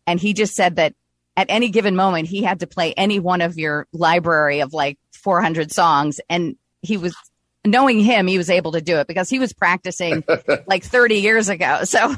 [0.07, 0.93] And he just said that
[1.37, 4.97] at any given moment, he had to play any one of your library of like
[5.13, 6.19] 400 songs.
[6.29, 7.15] And he was
[7.65, 10.23] knowing him, he was able to do it because he was practicing
[10.67, 11.81] like 30 years ago.
[11.89, 12.15] So,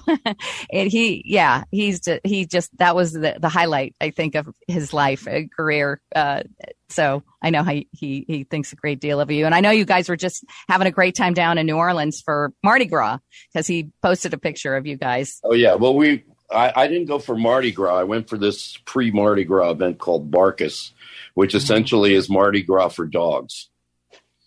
[0.72, 4.92] and he, yeah, he's, he just, that was the, the highlight, I think, of his
[4.94, 6.02] life and career.
[6.14, 6.44] Uh,
[6.90, 9.46] so I know how he, he, he thinks a great deal of you.
[9.46, 12.22] And I know you guys were just having a great time down in New Orleans
[12.22, 13.20] for Mardi Gras
[13.54, 15.40] because he posted a picture of you guys.
[15.44, 15.76] Oh, yeah.
[15.76, 17.96] Well, we, I, I didn't go for Mardi Gras.
[17.96, 20.92] I went for this pre Mardi Gras event called Barkus,
[21.34, 21.58] which mm-hmm.
[21.58, 23.70] essentially is Mardi Gras for dogs.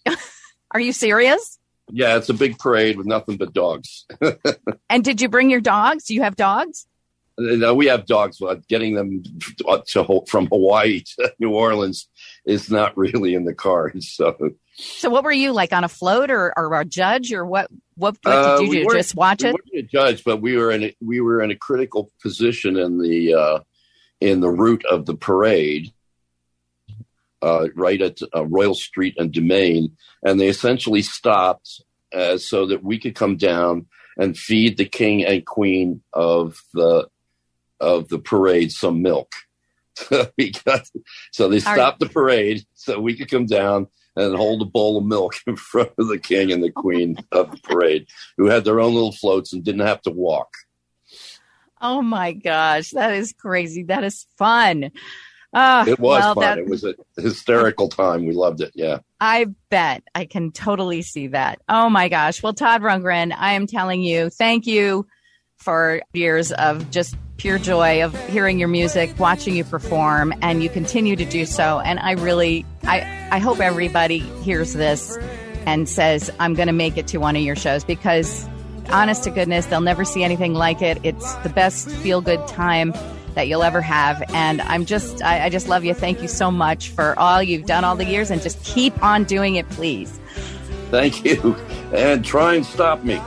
[0.75, 1.59] Are you serious?
[1.91, 4.07] Yeah, it's a big parade with nothing but dogs.
[4.91, 6.05] and did you bring your dogs?
[6.05, 6.87] Do you have dogs?
[7.39, 9.23] No, we have dogs, but getting them
[9.89, 12.09] to from Hawaii to New Orleans
[12.45, 14.13] is not really in the cards.
[14.13, 14.37] So,
[14.75, 17.71] so what were you like on a float or, or a judge or what?
[17.97, 18.95] What, what did uh, you do?
[18.97, 19.53] Just watch we it?
[19.53, 22.77] We weren't a judge, but we were in a, we were in a critical position
[22.77, 23.61] in the uh,
[24.21, 25.93] in the route of the parade
[27.45, 29.93] uh, right at uh, Royal Street and Dumaine,
[30.25, 31.83] and they essentially stopped
[32.15, 37.07] uh, so that we could come down and feed the king and queen of the
[37.81, 39.33] of the parade some milk.
[41.33, 45.05] so they stopped the parade so we could come down and hold a bowl of
[45.05, 48.07] milk in front of the king and the queen of the parade,
[48.39, 50.49] who had their own little floats and didn't have to walk.
[51.83, 53.83] Oh my gosh, that is crazy.
[53.83, 54.91] That is fun.
[55.55, 56.43] Uh, It was well, fun.
[56.43, 58.27] that- It was a hysterical time.
[58.27, 58.73] We loved it.
[58.75, 58.99] Yeah.
[59.21, 61.61] I bet I can totally see that.
[61.69, 62.43] Oh my gosh.
[62.43, 65.07] Well, Todd Rundgren, I am telling you, thank you
[65.57, 70.69] for years of just pure joy of hearing your music, watching you perform, and you
[70.69, 71.81] continue to do so.
[71.81, 75.17] And I really, I, I hope everybody hears this
[75.67, 78.47] and says, I'm going to make it to one of your shows because
[78.91, 80.99] honest to goodness, they'll never see anything like it.
[81.03, 82.93] It's the best feel good time
[83.35, 84.23] that you'll ever have.
[84.33, 85.95] And I'm just, I, I just love you.
[85.95, 89.25] Thank you so much for all you've done all the years and just keep on
[89.25, 90.19] doing it, please.
[90.91, 91.57] Thank you.
[91.93, 93.21] And try and stop me.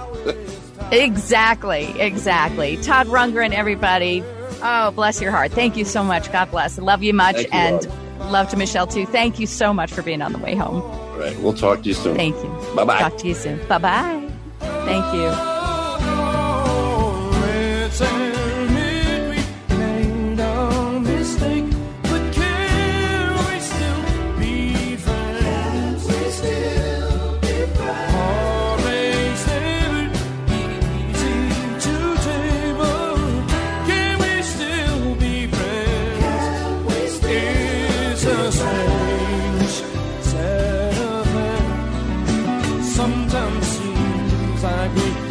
[0.92, 2.78] Exactly, exactly.
[2.78, 4.24] Todd Rundgren, everybody.
[4.62, 5.52] Oh, bless your heart.
[5.52, 6.32] Thank you so much.
[6.32, 6.78] God bless.
[6.78, 7.38] Love you much.
[7.38, 7.88] You, and
[8.32, 9.06] love to Michelle too.
[9.06, 10.82] Thank you so much for being on the way home.
[10.82, 11.38] All right.
[11.40, 12.16] We'll talk to you soon.
[12.16, 12.76] Thank you.
[12.76, 13.00] Bye bye.
[13.00, 13.66] Talk to you soon.
[13.68, 14.32] Bye bye.
[14.60, 15.58] Thank you.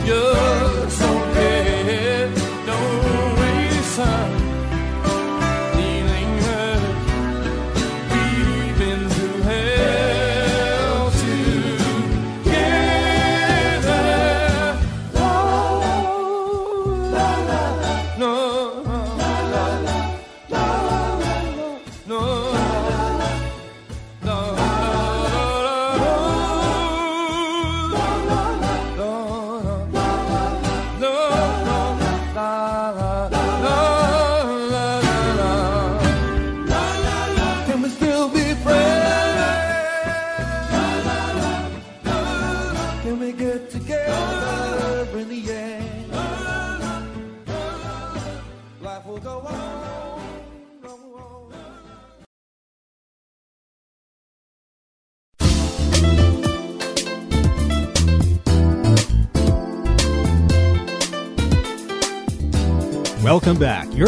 [0.08, 0.55] Like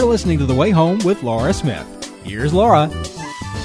[0.09, 1.87] listening to The Way Home with Laura Smith.
[2.25, 2.89] Here's Laura.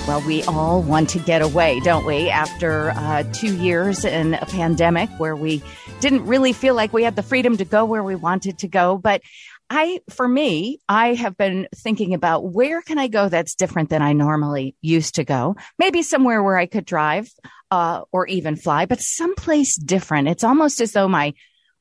[0.06, 2.30] Well, we all want to get away, don't we?
[2.30, 5.64] After uh, two years in a pandemic where we
[6.02, 8.98] didn't really feel like we had the freedom to go where we wanted to go.
[8.98, 9.22] But
[9.70, 14.02] I, for me, I have been thinking about where can I go that's different than
[14.02, 15.56] I normally used to go?
[15.80, 17.32] Maybe somewhere where I could drive
[17.72, 20.28] uh, or even fly, but someplace different.
[20.28, 21.34] It's almost as though my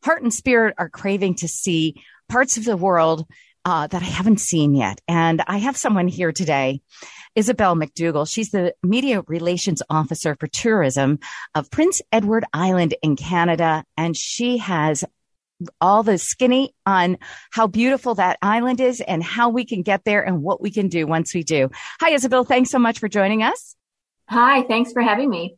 [0.05, 1.97] heart and spirit are craving to see
[2.29, 3.27] parts of the world
[3.65, 5.01] uh, that I haven't seen yet.
[5.09, 6.81] And I have someone here today
[7.35, 8.29] Isabelle McDougal.
[8.29, 11.19] She's the media relations officer for tourism
[11.55, 13.85] of Prince Edward Island in Canada.
[13.97, 15.05] And she has
[15.81, 17.19] all the skinny on
[17.53, 20.89] how beautiful that island is and how we can get there and what we can
[20.89, 21.71] do once we do.
[22.01, 22.45] Hi, Isabelle.
[22.45, 23.77] Thanks so much for joining us.
[24.29, 25.57] Hi, thanks for having me.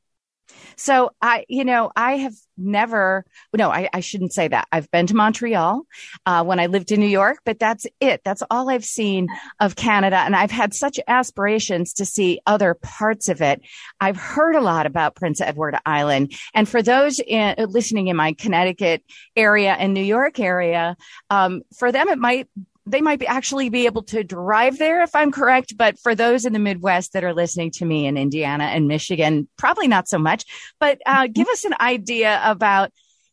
[0.76, 3.24] So I, you know, I have never,
[3.56, 4.66] no, I, I shouldn't say that.
[4.70, 5.82] I've been to Montreal
[6.26, 8.20] uh, when I lived in New York, but that's it.
[8.24, 9.28] That's all I've seen
[9.60, 10.16] of Canada.
[10.16, 13.62] And I've had such aspirations to see other parts of it.
[14.00, 16.34] I've heard a lot about Prince Edward Island.
[16.54, 19.02] And for those in, listening in my Connecticut
[19.36, 20.96] area and New York area,
[21.30, 22.48] um, for them, it might
[22.86, 25.76] they might be actually be able to drive there if I'm correct.
[25.76, 29.48] But for those in the Midwest that are listening to me in Indiana and Michigan,
[29.56, 30.44] probably not so much.
[30.78, 32.92] But uh, give us an idea about,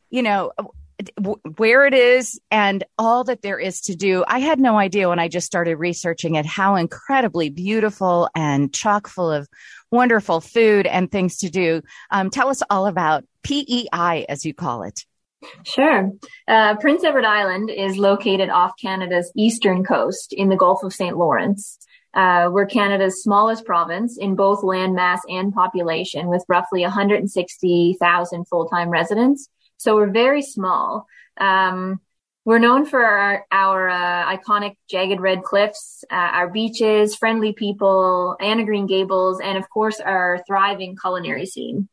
[0.10, 0.52] you know,
[1.16, 4.24] w- where it is and all that there is to do.
[4.28, 9.08] I had no idea when I just started researching it how incredibly beautiful and chock
[9.08, 9.48] full of
[9.92, 11.82] wonderful food and things to do.
[12.10, 15.06] Um, tell us all about PEI, as you call it.
[15.63, 16.12] Sure.
[16.47, 21.17] Uh, Prince Edward Island is located off Canada's eastern coast in the Gulf of St.
[21.17, 21.79] Lawrence.
[22.13, 28.89] Uh, we're Canada's smallest province in both land mass and population with roughly 160,000 full-time
[28.89, 29.48] residents.
[29.77, 31.08] So we're very small.
[31.39, 32.02] Um,
[32.44, 38.35] we're known for our, our uh, iconic jagged red cliffs, uh, our beaches, friendly people,
[38.42, 41.87] Anne of Green Gables, and of course our thriving culinary scene.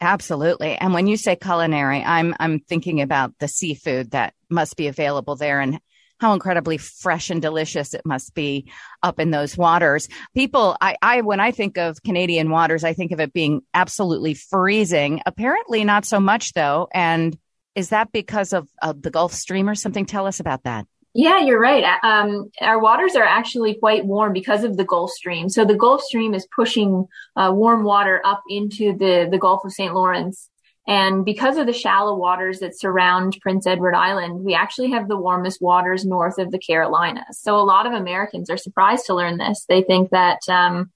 [0.00, 0.76] Absolutely.
[0.76, 5.36] And when you say culinary, I'm I'm thinking about the seafood that must be available
[5.36, 5.80] there and
[6.18, 8.70] how incredibly fresh and delicious it must be
[9.02, 10.08] up in those waters.
[10.34, 14.34] People, I, I, when I think of Canadian waters, I think of it being absolutely
[14.34, 15.20] freezing.
[15.26, 16.88] Apparently not so much though.
[16.92, 17.36] And
[17.74, 20.06] is that because of, of the Gulf Stream or something?
[20.06, 20.86] Tell us about that.
[21.18, 21.82] Yeah, you're right.
[22.02, 25.48] Um, our waters are actually quite warm because of the Gulf Stream.
[25.48, 27.06] So the Gulf Stream is pushing
[27.36, 29.94] uh, warm water up into the, the Gulf of St.
[29.94, 30.50] Lawrence.
[30.86, 35.16] And because of the shallow waters that surround Prince Edward Island, we actually have the
[35.16, 37.40] warmest waters north of the Carolinas.
[37.40, 39.64] So a lot of Americans are surprised to learn this.
[39.70, 40.92] They think that um,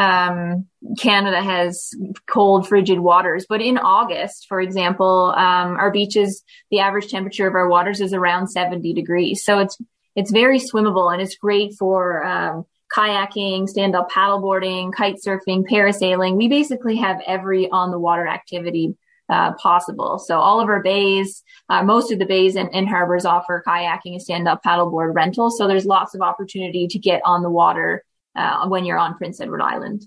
[0.00, 0.66] um,
[0.98, 1.90] Canada has
[2.26, 3.44] cold, frigid waters.
[3.46, 8.14] But in August, for example, um, our beaches, the average temperature of our waters is
[8.14, 9.44] around 70 degrees.
[9.44, 9.76] So it's,
[10.16, 12.64] it's very swimmable and it's great for, um,
[12.96, 16.36] kayaking, stand up paddleboarding, kite surfing, parasailing.
[16.36, 18.96] We basically have every on the water activity
[19.28, 20.18] uh, possible.
[20.18, 24.14] So all of our bays, uh, most of the bays and, and harbors offer kayaking
[24.14, 25.58] and stand up paddleboard rentals.
[25.58, 28.02] So there's lots of opportunity to get on the water
[28.36, 30.06] uh, when you're on Prince Edward Island.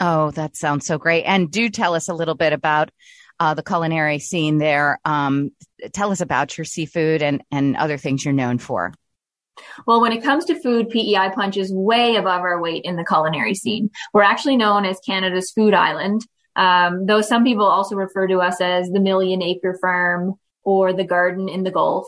[0.00, 1.22] Oh, that sounds so great.
[1.22, 2.90] And do tell us a little bit about
[3.40, 5.00] uh, the culinary scene there.
[5.04, 5.50] Um,
[5.92, 8.92] tell us about your seafood and, and other things you're known for.
[9.86, 13.54] Well, when it comes to food, PEI punches way above our weight in the culinary
[13.54, 13.90] scene.
[14.12, 16.22] We're actually known as Canada's food island,
[16.56, 20.34] um, though some people also refer to us as the million acre farm
[20.64, 22.06] or the garden in the Gulf.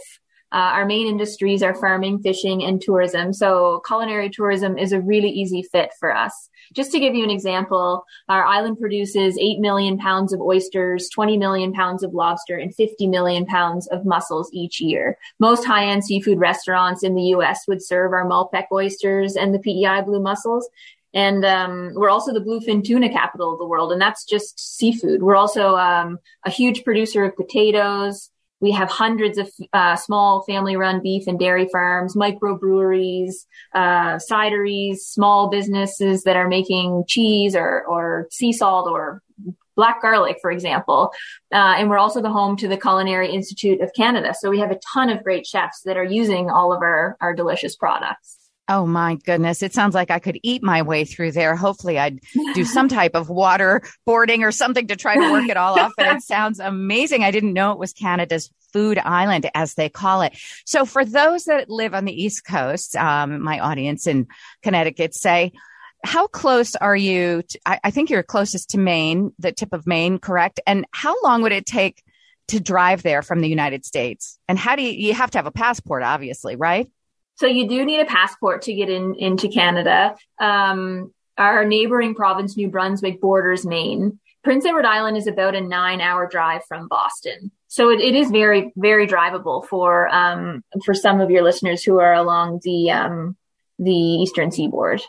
[0.52, 3.32] Uh, our main industries are farming, fishing, and tourism.
[3.32, 6.48] So culinary tourism is a really easy fit for us.
[6.72, 11.36] Just to give you an example, our island produces 8 million pounds of oysters, 20
[11.36, 15.18] million pounds of lobster, and 50 million pounds of mussels each year.
[15.38, 17.64] Most high-end seafood restaurants in the U.S.
[17.66, 20.68] would serve our Malpeque oysters and the PEI blue mussels.
[21.14, 25.22] And um, we're also the bluefin tuna capital of the world, and that's just seafood.
[25.22, 28.30] We're also um, a huge producer of potatoes,
[28.60, 35.48] we have hundreds of uh, small family-run beef and dairy farms, microbreweries, uh, cideries, small
[35.48, 39.22] businesses that are making cheese or, or sea salt or
[39.74, 41.12] black garlic, for example.
[41.52, 44.34] Uh, and we're also the home to the Culinary Institute of Canada.
[44.38, 47.34] So we have a ton of great chefs that are using all of our, our
[47.34, 48.35] delicious products.
[48.68, 49.62] Oh my goodness.
[49.62, 51.54] It sounds like I could eat my way through there.
[51.54, 52.20] Hopefully I'd
[52.54, 55.92] do some type of water boarding or something to try to work it all off.
[55.96, 57.22] But it sounds amazing.
[57.22, 60.36] I didn't know it was Canada's food island, as they call it.
[60.64, 64.26] So for those that live on the East Coast, um, my audience in
[64.62, 65.52] Connecticut say,
[66.04, 67.42] how close are you?
[67.42, 70.60] To, I, I think you're closest to Maine, the tip of Maine, correct?
[70.66, 72.02] And how long would it take
[72.48, 74.38] to drive there from the United States?
[74.48, 76.88] And how do you, you have to have a passport, obviously, right?
[77.36, 80.16] So you do need a passport to get in into Canada.
[80.38, 84.18] Um, our neighboring province, New Brunswick, borders Maine.
[84.42, 87.50] Prince Edward Island is about a nine hour drive from Boston.
[87.68, 91.98] So it, it is very, very drivable for, um, for some of your listeners who
[91.98, 93.36] are along the, um,
[93.78, 95.02] the Eastern seaboard.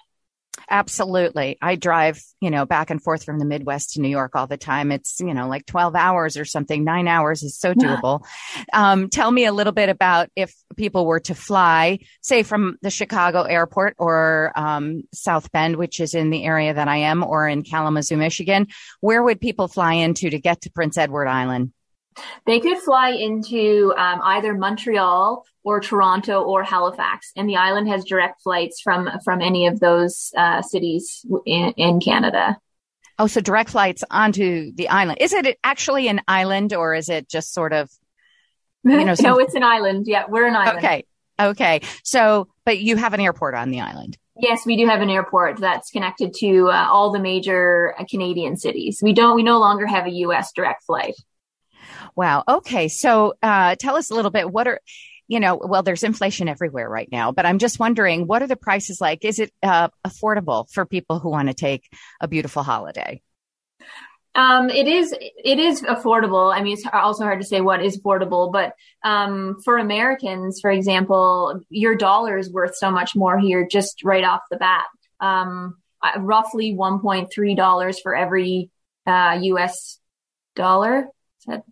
[0.70, 1.57] Absolutely.
[1.61, 4.57] I drive, you know, back and forth from the Midwest to New York all the
[4.57, 4.91] time.
[4.91, 6.84] It's, you know, like 12 hours or something.
[6.84, 8.26] Nine hours is so doable.
[8.74, 12.89] um, tell me a little bit about if people were to fly, say from the
[12.89, 17.47] Chicago airport or, um, South Bend, which is in the area that I am, or
[17.47, 18.68] in Kalamazoo, Michigan.
[18.99, 21.72] Where would people fly into to get to Prince Edward Island?
[22.45, 28.05] They could fly into um, either Montreal or Toronto or Halifax, and the island has
[28.05, 32.57] direct flights from from any of those uh, cities in, in Canada.
[33.20, 35.18] Oh, so direct flights onto the island.
[35.20, 37.89] Is it actually an island, or is it just sort of?
[38.84, 39.26] You know, some...
[39.26, 40.05] no, it's an island.
[40.07, 40.78] Yeah, we're an island.
[40.78, 41.05] Okay,
[41.39, 41.82] okay.
[42.03, 44.18] So, but you have an airport on the island.
[44.39, 48.55] Yes, we do have an airport that's connected to uh, all the major uh, Canadian
[48.55, 48.99] cities.
[49.01, 49.36] We don't.
[49.36, 50.51] We no longer have a U.S.
[50.55, 51.15] direct flight.
[52.18, 52.43] Wow.
[52.47, 52.89] Okay.
[52.89, 54.51] So, uh, tell us a little bit.
[54.51, 54.82] What are
[55.28, 58.55] you know, well, there's inflation everywhere right now, but I'm just wondering, what are the
[58.55, 59.26] prices like?
[59.26, 61.84] Is it uh, affordable for people who want to take
[62.22, 63.22] a beautiful holiday?
[64.36, 66.55] Um, it is it is affordable.
[66.55, 70.70] I mean, it's also hard to say what is affordable, but um, for Americans, for
[70.70, 74.86] example, your dollar is worth so much more here just right off the bat.
[75.20, 78.70] Um, uh, roughly 1.3 dollars for every
[79.07, 79.97] uh, U.S.
[80.55, 81.07] dollar.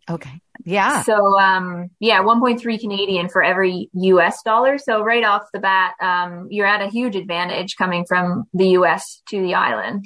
[0.10, 0.42] Okay.
[0.64, 1.04] Yeah.
[1.04, 4.78] So, um, yeah, 1.3 Canadian for every US dollar.
[4.78, 9.22] So right off the bat, um, you're at a huge advantage coming from the US
[9.30, 10.06] to the island.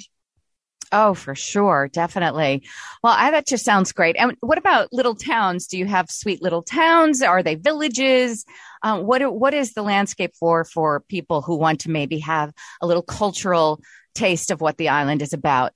[0.92, 1.88] Oh, for sure.
[1.88, 2.64] Definitely.
[3.04, 4.16] Well, I, that just sounds great.
[4.18, 5.68] And what about little towns?
[5.68, 7.22] Do you have sweet little towns?
[7.22, 8.44] Are they villages?
[8.82, 12.88] Um, what, what is the landscape for, for people who want to maybe have a
[12.88, 13.80] little cultural
[14.16, 15.72] taste of what the island is about?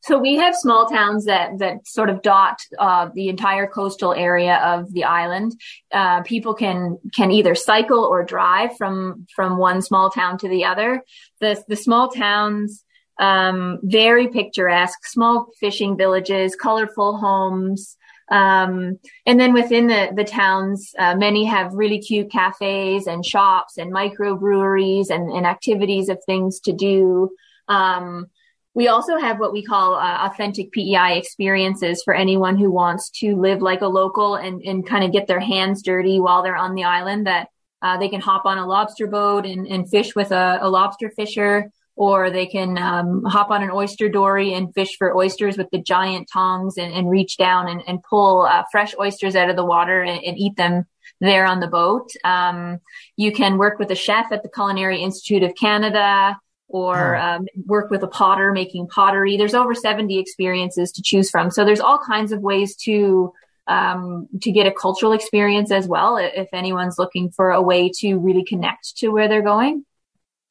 [0.00, 4.56] So we have small towns that that sort of dot uh, the entire coastal area
[4.56, 5.52] of the island.
[5.92, 10.64] Uh, people can can either cycle or drive from from one small town to the
[10.64, 11.02] other.
[11.40, 12.84] The the small towns
[13.18, 17.96] um, very picturesque, small fishing villages, colorful homes.
[18.30, 23.76] Um, and then within the, the towns, uh, many have really cute cafes and shops
[23.76, 27.30] and microbreweries and, and activities of things to do.
[27.68, 28.26] Um,
[28.74, 33.36] we also have what we call uh, authentic PEI experiences for anyone who wants to
[33.36, 36.74] live like a local and, and kind of get their hands dirty while they're on
[36.74, 37.48] the island that
[37.82, 41.10] uh, they can hop on a lobster boat and, and fish with a, a lobster
[41.10, 45.70] fisher or they can um, hop on an oyster dory and fish for oysters with
[45.70, 49.54] the giant tongs and, and reach down and, and pull uh, fresh oysters out of
[49.54, 50.84] the water and, and, eat them
[51.20, 52.10] there on the boat.
[52.24, 52.80] Um,
[53.16, 56.36] you can work with a chef at the Culinary Institute of Canada
[56.74, 59.36] or um, work with a potter making pottery.
[59.36, 61.52] There's over 70 experiences to choose from.
[61.52, 63.32] So there's all kinds of ways to
[63.68, 68.16] um, to get a cultural experience as well if anyone's looking for a way to
[68.16, 69.86] really connect to where they're going.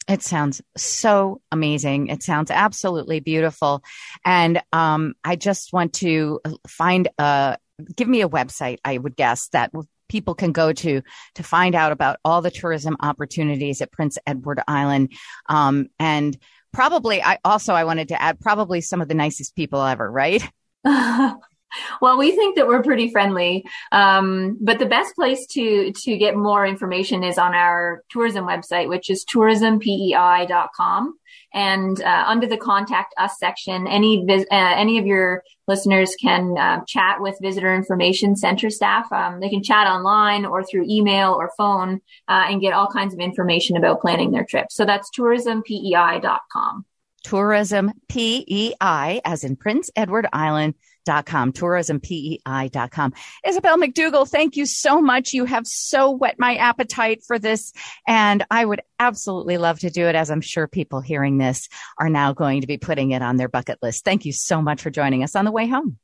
[0.08, 2.08] It sounds so amazing.
[2.08, 3.84] It sounds absolutely beautiful.
[4.24, 7.58] And um, I just want to find a,
[7.96, 9.72] give me a website, I would guess, that
[10.14, 11.01] people can go to
[11.34, 15.11] to find out about all the tourism opportunities at Prince Edward Island.
[15.49, 16.38] Um, and
[16.72, 20.47] probably, I also I wanted to add probably some of the nicest people ever, right?
[20.86, 26.36] well, we think that we're pretty friendly, um, but the best place to to get
[26.36, 31.18] more information is on our tourism website, which is tourismpei.com.
[31.54, 36.58] And uh, under the contact us section, any vis- uh, any of your listeners can
[36.58, 39.12] uh, chat with visitor information center staff.
[39.12, 43.14] Um, they can chat online or through email or phone uh, and get all kinds
[43.14, 44.68] of information about planning their trip.
[44.72, 46.86] So that's tourismpei.com.
[47.24, 53.14] Tourism PEI, as in Prince Edward Island tourismpei.com, tourismpei.com.
[53.45, 55.34] Isabelle McDougal, thank you so much.
[55.34, 57.74] You have so whet my appetite for this.
[58.08, 62.10] And I would absolutely love to do it, as I'm sure people hearing this are
[62.10, 64.06] now going to be putting it on their bucket list.
[64.06, 65.97] Thank you so much for joining us on the way home.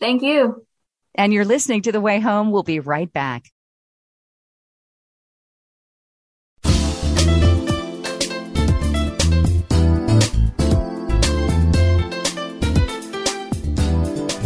[0.00, 0.66] Thank you.
[1.14, 2.50] And you're listening to The Way Home.
[2.50, 3.50] We'll be right back.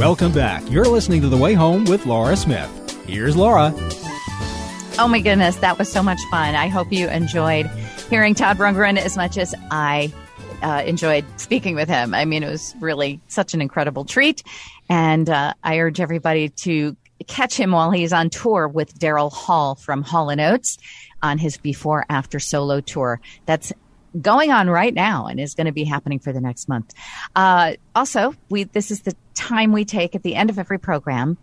[0.01, 0.63] Welcome back.
[0.71, 2.71] You're listening to The Way Home with Laura Smith.
[3.07, 3.71] Here's Laura.
[4.99, 6.55] Oh my goodness, that was so much fun.
[6.55, 7.67] I hope you enjoyed
[8.09, 10.11] hearing Todd Rundgren as much as I
[10.63, 12.15] uh, enjoyed speaking with him.
[12.15, 14.43] I mean, it was really such an incredible treat.
[14.89, 16.97] And uh, I urge everybody to
[17.27, 20.79] catch him while he's on tour with Daryl Hall from Hall & Oates
[21.23, 23.21] on his before after solo tour.
[23.45, 23.71] That's
[24.21, 26.93] going on right now and is going to be happening for the next month.
[27.37, 31.37] Uh, also, we this is the time we take at the end of every program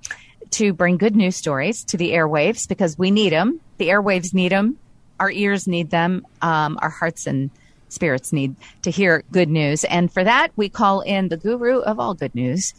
[0.52, 3.60] to bring good news stories to the airwaves because we need them.
[3.78, 4.78] The airwaves need them.
[5.20, 6.26] Our ears need them.
[6.42, 7.50] Um, our hearts and
[7.90, 9.84] spirits need to hear good news.
[9.86, 12.74] And for that, we call in the guru of all good news,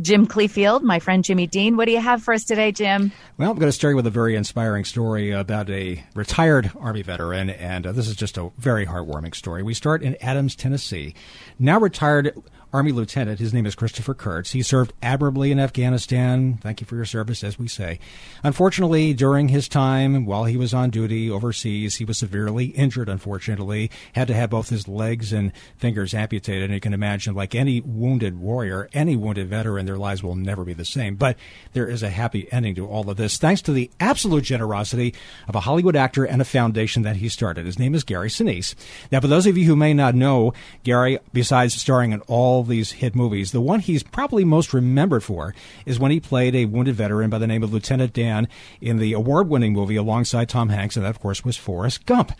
[0.00, 1.76] Jim Cleefield, my friend Jimmy Dean.
[1.76, 3.12] What do you have for us today, Jim?
[3.38, 7.50] Well, I'm going to start with a very inspiring story about a retired Army veteran,
[7.50, 9.62] and uh, this is just a very heartwarming story.
[9.62, 11.14] We start in Adams, Tennessee.
[11.58, 12.36] Now retired
[12.74, 13.38] Army lieutenant.
[13.38, 14.50] His name is Christopher Kurtz.
[14.50, 16.58] He served admirably in Afghanistan.
[16.60, 18.00] Thank you for your service, as we say.
[18.42, 23.92] Unfortunately, during his time while he was on duty overseas, he was severely injured, unfortunately,
[24.14, 26.64] had to have both his legs and fingers amputated.
[26.64, 30.64] And you can imagine, like any wounded warrior, any wounded veteran, their lives will never
[30.64, 31.14] be the same.
[31.14, 31.36] But
[31.74, 35.14] there is a happy ending to all of this, thanks to the absolute generosity
[35.46, 37.66] of a Hollywood actor and a foundation that he started.
[37.66, 38.74] His name is Gary Sinise.
[39.12, 40.52] Now, for those of you who may not know,
[40.82, 43.52] Gary, besides starring in all these hit movies.
[43.52, 45.54] The one he's probably most remembered for
[45.86, 48.48] is when he played a wounded veteran by the name of Lieutenant Dan
[48.80, 52.32] in the award-winning movie alongside Tom Hanks, and that, of course, was Forrest Gump.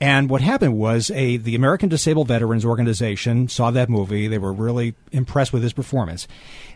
[0.00, 4.28] And what happened was a the American Disabled Veterans Organization saw that movie.
[4.28, 6.26] They were really impressed with his performance.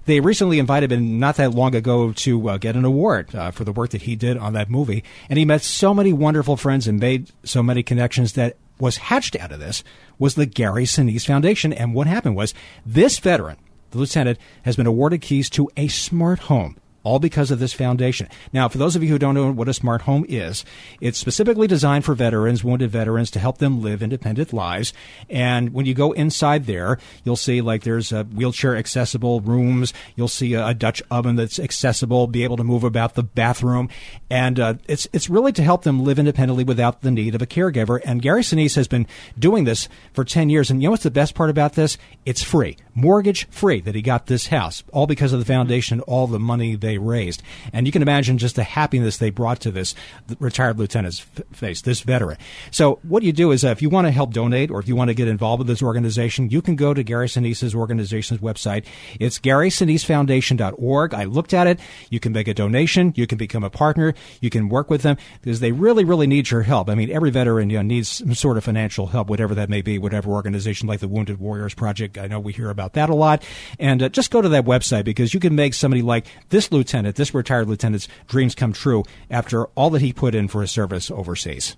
[0.06, 3.64] They recently invited him not that long ago to uh, get an award uh, for
[3.64, 6.88] the work that he did on that movie, and he met so many wonderful friends
[6.88, 9.84] and made so many connections that was hatched out of this
[10.18, 11.72] was the Gary Sinise Foundation.
[11.72, 12.54] And what happened was
[12.84, 13.56] this veteran,
[13.90, 18.28] the lieutenant, has been awarded keys to a smart home all because of this foundation.
[18.52, 20.64] Now, for those of you who don't know what a smart home is,
[21.00, 24.92] it's specifically designed for veterans, wounded veterans, to help them live independent lives.
[25.28, 29.92] And when you go inside there, you'll see like there's a wheelchair accessible rooms.
[30.16, 33.88] You'll see a, a Dutch oven that's accessible, be able to move about the bathroom,
[34.28, 37.46] and uh, it's it's really to help them live independently without the need of a
[37.46, 38.00] caregiver.
[38.04, 39.06] And Gary Sinise has been
[39.38, 40.70] doing this for ten years.
[40.70, 41.98] And you know what's the best part about this?
[42.24, 46.26] It's free, mortgage free that he got this house, all because of the foundation, all
[46.26, 47.42] the money they raised.
[47.72, 49.94] And you can imagine just the happiness they brought to this
[50.38, 51.20] retired lieutenant's
[51.52, 52.38] face, this veteran.
[52.70, 54.96] So what you do is uh, if you want to help donate or if you
[54.96, 58.84] want to get involved with this organization, you can go to Gary Sinise's organization's website.
[59.18, 61.14] It's GarySiniseFoundation.org.
[61.14, 61.80] I looked at it.
[62.10, 63.12] You can make a donation.
[63.16, 64.14] You can become a partner.
[64.40, 66.88] You can work with them because they really, really need your help.
[66.88, 69.82] I mean, every veteran you know, needs some sort of financial help, whatever that may
[69.82, 72.18] be, whatever organization like the Wounded Warriors Project.
[72.18, 73.42] I know we hear about that a lot.
[73.78, 76.79] And uh, just go to that website because you can make somebody like this lieutenant,
[76.82, 81.10] this retired lieutenant's dreams come true after all that he put in for his service
[81.10, 81.76] overseas.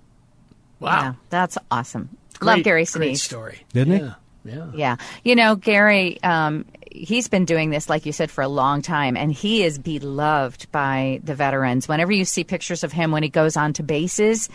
[0.80, 1.02] Wow.
[1.02, 2.16] Yeah, that's awesome.
[2.38, 3.60] Great- Love Gary Great story.
[3.72, 4.04] Didn't he?
[4.04, 4.14] yeah.
[4.44, 4.70] Yeah.
[4.74, 4.96] Yeah.
[5.22, 9.16] You know, Gary, um, he's been doing this, like you said, for a long time,
[9.16, 11.86] and he is beloved by the veterans.
[11.88, 14.48] Whenever you see pictures of him when he goes on to bases,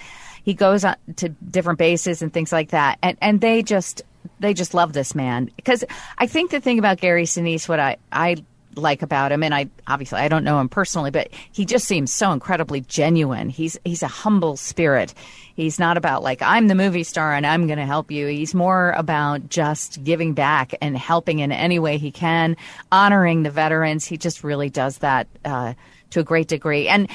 [0.43, 2.99] he goes on to different bases and things like that.
[3.01, 4.01] And, and they just,
[4.39, 5.49] they just love this man.
[5.55, 5.83] Because
[6.17, 8.43] I think the thing about Gary Sinise, what I, I
[8.77, 12.11] like about him and I obviously I don't know him personally but he just seems
[12.11, 13.49] so incredibly genuine.
[13.49, 15.13] He's he's a humble spirit.
[15.55, 18.27] He's not about like I'm the movie star and I'm going to help you.
[18.27, 22.55] He's more about just giving back and helping in any way he can,
[22.91, 24.05] honoring the veterans.
[24.05, 25.73] He just really does that uh,
[26.11, 26.87] to a great degree.
[26.87, 27.09] And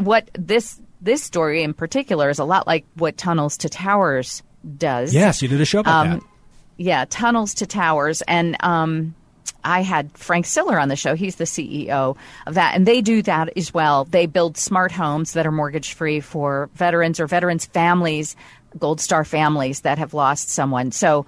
[0.00, 4.42] what this this story in particular is a lot like what Tunnels to Towers
[4.76, 5.14] does.
[5.14, 6.22] Yes, you did a show about Um, that.
[6.76, 8.20] yeah, tunnels to towers.
[8.22, 9.14] And um,
[9.64, 11.14] I had Frank Siller on the show.
[11.14, 12.74] He's the CEO of that.
[12.74, 14.04] And they do that as well.
[14.04, 18.36] They build smart homes that are mortgage free for veterans or veterans' families,
[18.78, 20.92] Gold Star families that have lost someone.
[20.92, 21.26] So,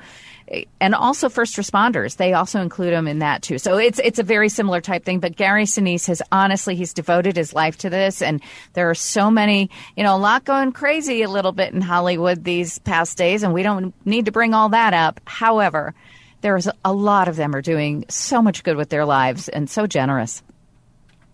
[0.80, 2.16] and also first responders.
[2.16, 3.58] They also include them in that too.
[3.58, 5.20] So it's it's a very similar type thing.
[5.20, 8.42] But Gary Sinise has honestly he's devoted his life to this, and
[8.72, 12.44] there are so many, you know, a lot going crazy a little bit in Hollywood
[12.44, 15.20] these past days, and we don't need to bring all that up.
[15.24, 15.94] However,
[16.40, 19.86] there's a lot of them are doing so much good with their lives and so
[19.86, 20.42] generous,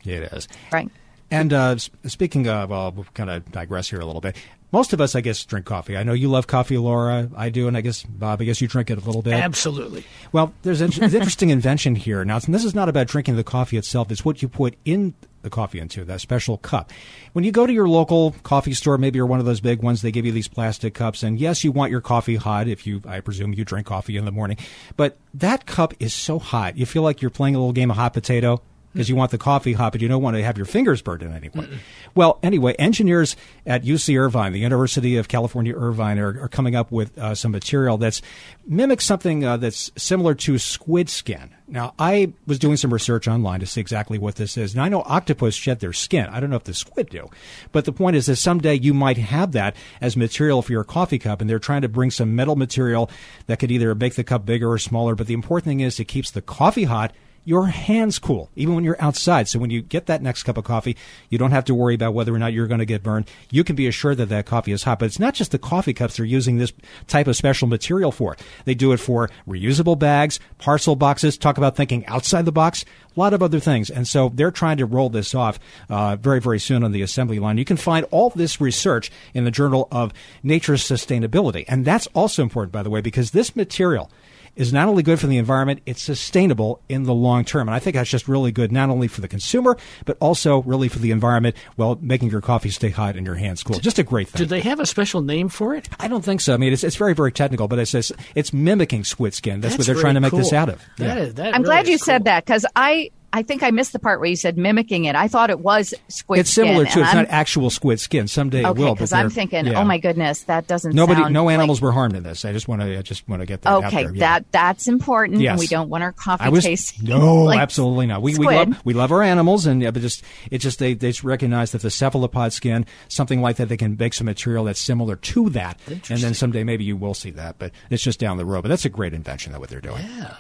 [0.05, 0.49] It is.
[0.73, 0.91] right?
[1.31, 1.77] And uh,
[2.07, 4.37] speaking of, uh, we'll kind of digress here a little bit.
[4.73, 5.97] Most of us, I guess, drink coffee.
[5.97, 7.31] I know you love coffee, Laura.
[7.37, 8.41] I do, and I guess Bob.
[8.41, 9.35] I guess you drink it a little bit.
[9.35, 10.05] Absolutely.
[10.33, 12.25] Well, there's an an interesting invention here.
[12.25, 14.11] Now, this is not about drinking the coffee itself.
[14.11, 15.15] It's what you put in
[15.47, 16.93] the coffee into, that special cup.
[17.33, 20.03] When you go to your local coffee store, maybe you're one of those big ones,
[20.03, 21.23] they give you these plastic cups.
[21.23, 24.25] And yes, you want your coffee hot if you, I presume you drink coffee in
[24.27, 24.59] the morning.
[24.97, 26.77] But that cup is so hot.
[26.77, 28.61] You feel like you're playing a little game of hot potato
[28.97, 31.23] because you want the coffee hot, but you don't want to have your fingers burned
[31.23, 31.69] in any way.
[32.15, 33.37] Well, anyway, engineers
[33.67, 37.53] at UC Irvine, the University of California Irvine, are, are coming up with uh, some
[37.53, 38.23] material that's
[38.67, 41.51] mimics something uh, that's similar to squid skin.
[41.69, 44.89] Now, I was doing some research online to see exactly what this is, and I
[44.89, 46.27] know octopus shed their skin.
[46.27, 47.29] I don't know if the squid do,
[47.73, 51.19] but the point is that someday you might have that as material for your coffee
[51.19, 53.11] cup, and they're trying to bring some metal material
[53.47, 55.15] that could either make the cup bigger or smaller.
[55.15, 57.13] But the important thing is it keeps the coffee hot
[57.47, 59.49] your hands cool, even when you're outside.
[59.49, 60.97] So when you get that next cup of coffee,
[61.31, 63.31] you don't have to worry about whether or not you're going to get burned.
[63.51, 64.99] You can be assured that that coffee is hot.
[64.99, 66.73] But it's not just the coffee cups they're using this
[67.07, 68.37] type of special material for.
[68.65, 71.39] They do it for reusable bags, parcel boxes.
[71.39, 72.85] Talk about thinking outside the box.
[73.17, 73.91] A lot of other things.
[73.91, 77.39] And so they're trying to roll this off uh, very, very soon on the assembly
[77.39, 77.59] line.
[77.59, 81.65] You can find all this research in the Journal of Nature Sustainability.
[81.69, 84.11] And that's also important, by the way, because this material
[84.57, 87.69] is not only good for the environment, it's sustainable in the long term.
[87.69, 90.89] And I think that's just really good, not only for the consumer, but also really
[90.89, 93.79] for the environment while making your coffee stay hot and your hands cool.
[93.79, 94.39] Just a great thing.
[94.39, 95.89] Do they have a special name for it?
[96.01, 96.55] I don't think so.
[96.55, 99.61] I mean, it's, it's very, very technical, but it says it's mimicking squid skin.
[99.61, 100.83] That's, what they're trying to make this out of.
[100.97, 101.23] That Yeah.
[101.25, 103.93] is- that I'm really glad is you said that because I I think I missed
[103.93, 105.15] the part where you said mimicking it.
[105.15, 106.41] I thought it was squid skin.
[106.41, 108.29] It's similar skin, to, it's I'm- not actual squid skin.
[108.29, 108.95] Someday it will.
[108.95, 109.81] because I'm thinking, yeah.
[109.81, 110.95] oh my goodness, that doesn't.
[110.95, 112.45] Nobody, sound no like- animals were harmed in this.
[112.45, 114.15] I just want to, I just want to get that out Okay, there.
[114.15, 114.21] Yeah.
[114.21, 115.41] that that's important.
[115.41, 115.59] Yes.
[115.59, 118.23] we don't want our coffee I was tasting no, like absolutely not.
[118.23, 121.09] We we love we love our animals, and yeah, but just it's just they they
[121.11, 124.81] just recognize that the cephalopod skin, something like that, they can make some material that's
[124.81, 127.59] similar to that, and then someday maybe you will see that.
[127.59, 128.63] But it's just down the road.
[128.63, 130.03] But that's a great invention, though, what they're doing.
[130.05, 130.35] Uh,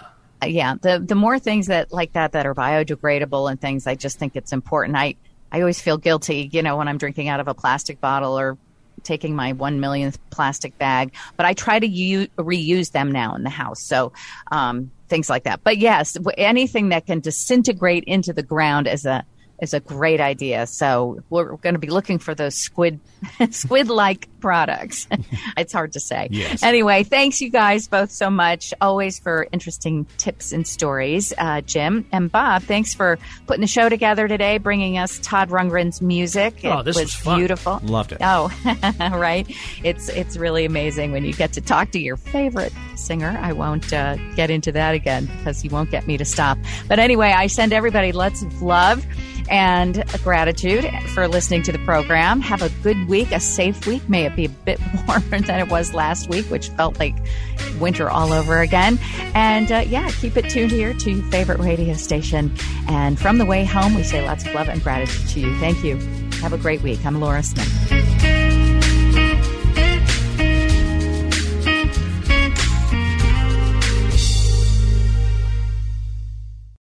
[0.45, 4.19] yeah the the more things that like that that are biodegradable and things i just
[4.19, 4.97] think it's important.
[4.97, 5.17] I
[5.51, 8.59] i always feel guilty you know when i'm drinking out of a plastic bottle or
[9.03, 13.45] taking my one millionth plastic bag but i try to u- reuse them now in
[13.45, 13.83] the house.
[13.83, 14.13] So
[14.51, 15.63] um, things like that.
[15.63, 19.25] But yes anything that can disintegrate into the ground as a
[19.61, 20.67] is a great idea.
[20.67, 23.01] So we're going to be looking for those squid,
[23.51, 25.09] squid like products.
[25.57, 26.29] it's hard to say.
[26.31, 26.63] Yes.
[26.63, 28.75] Anyway, thanks you guys both so much.
[28.81, 31.33] Always for interesting tips and stories.
[31.39, 36.03] Uh, Jim and Bob, thanks for putting the show together today, bringing us Todd Rundgren's
[36.03, 36.61] music.
[36.65, 37.81] Oh, it this was, beautiful.
[37.83, 38.19] Loved it.
[38.21, 38.53] Oh,
[39.17, 39.47] right.
[39.83, 43.39] It's it's really amazing when you get to talk to your favorite singer.
[43.41, 46.59] I won't uh, get into that again because you won't get me to stop.
[46.89, 49.07] But anyway, I send everybody lots of love
[49.49, 52.41] and gratitude for listening to the program.
[52.41, 54.09] Have a good week, a safe week.
[54.09, 57.15] May it be a bit warmer than it was last week, which felt like
[57.79, 58.99] winter all over again.
[59.35, 62.55] And uh, yeah, keep it tuned here to your favorite radio station.
[62.89, 65.59] And from the way home, we say lots of love and gratitude to you.
[65.59, 65.97] Thank you.
[66.41, 67.05] Have a great week.
[67.05, 68.36] I'm Laura Smith.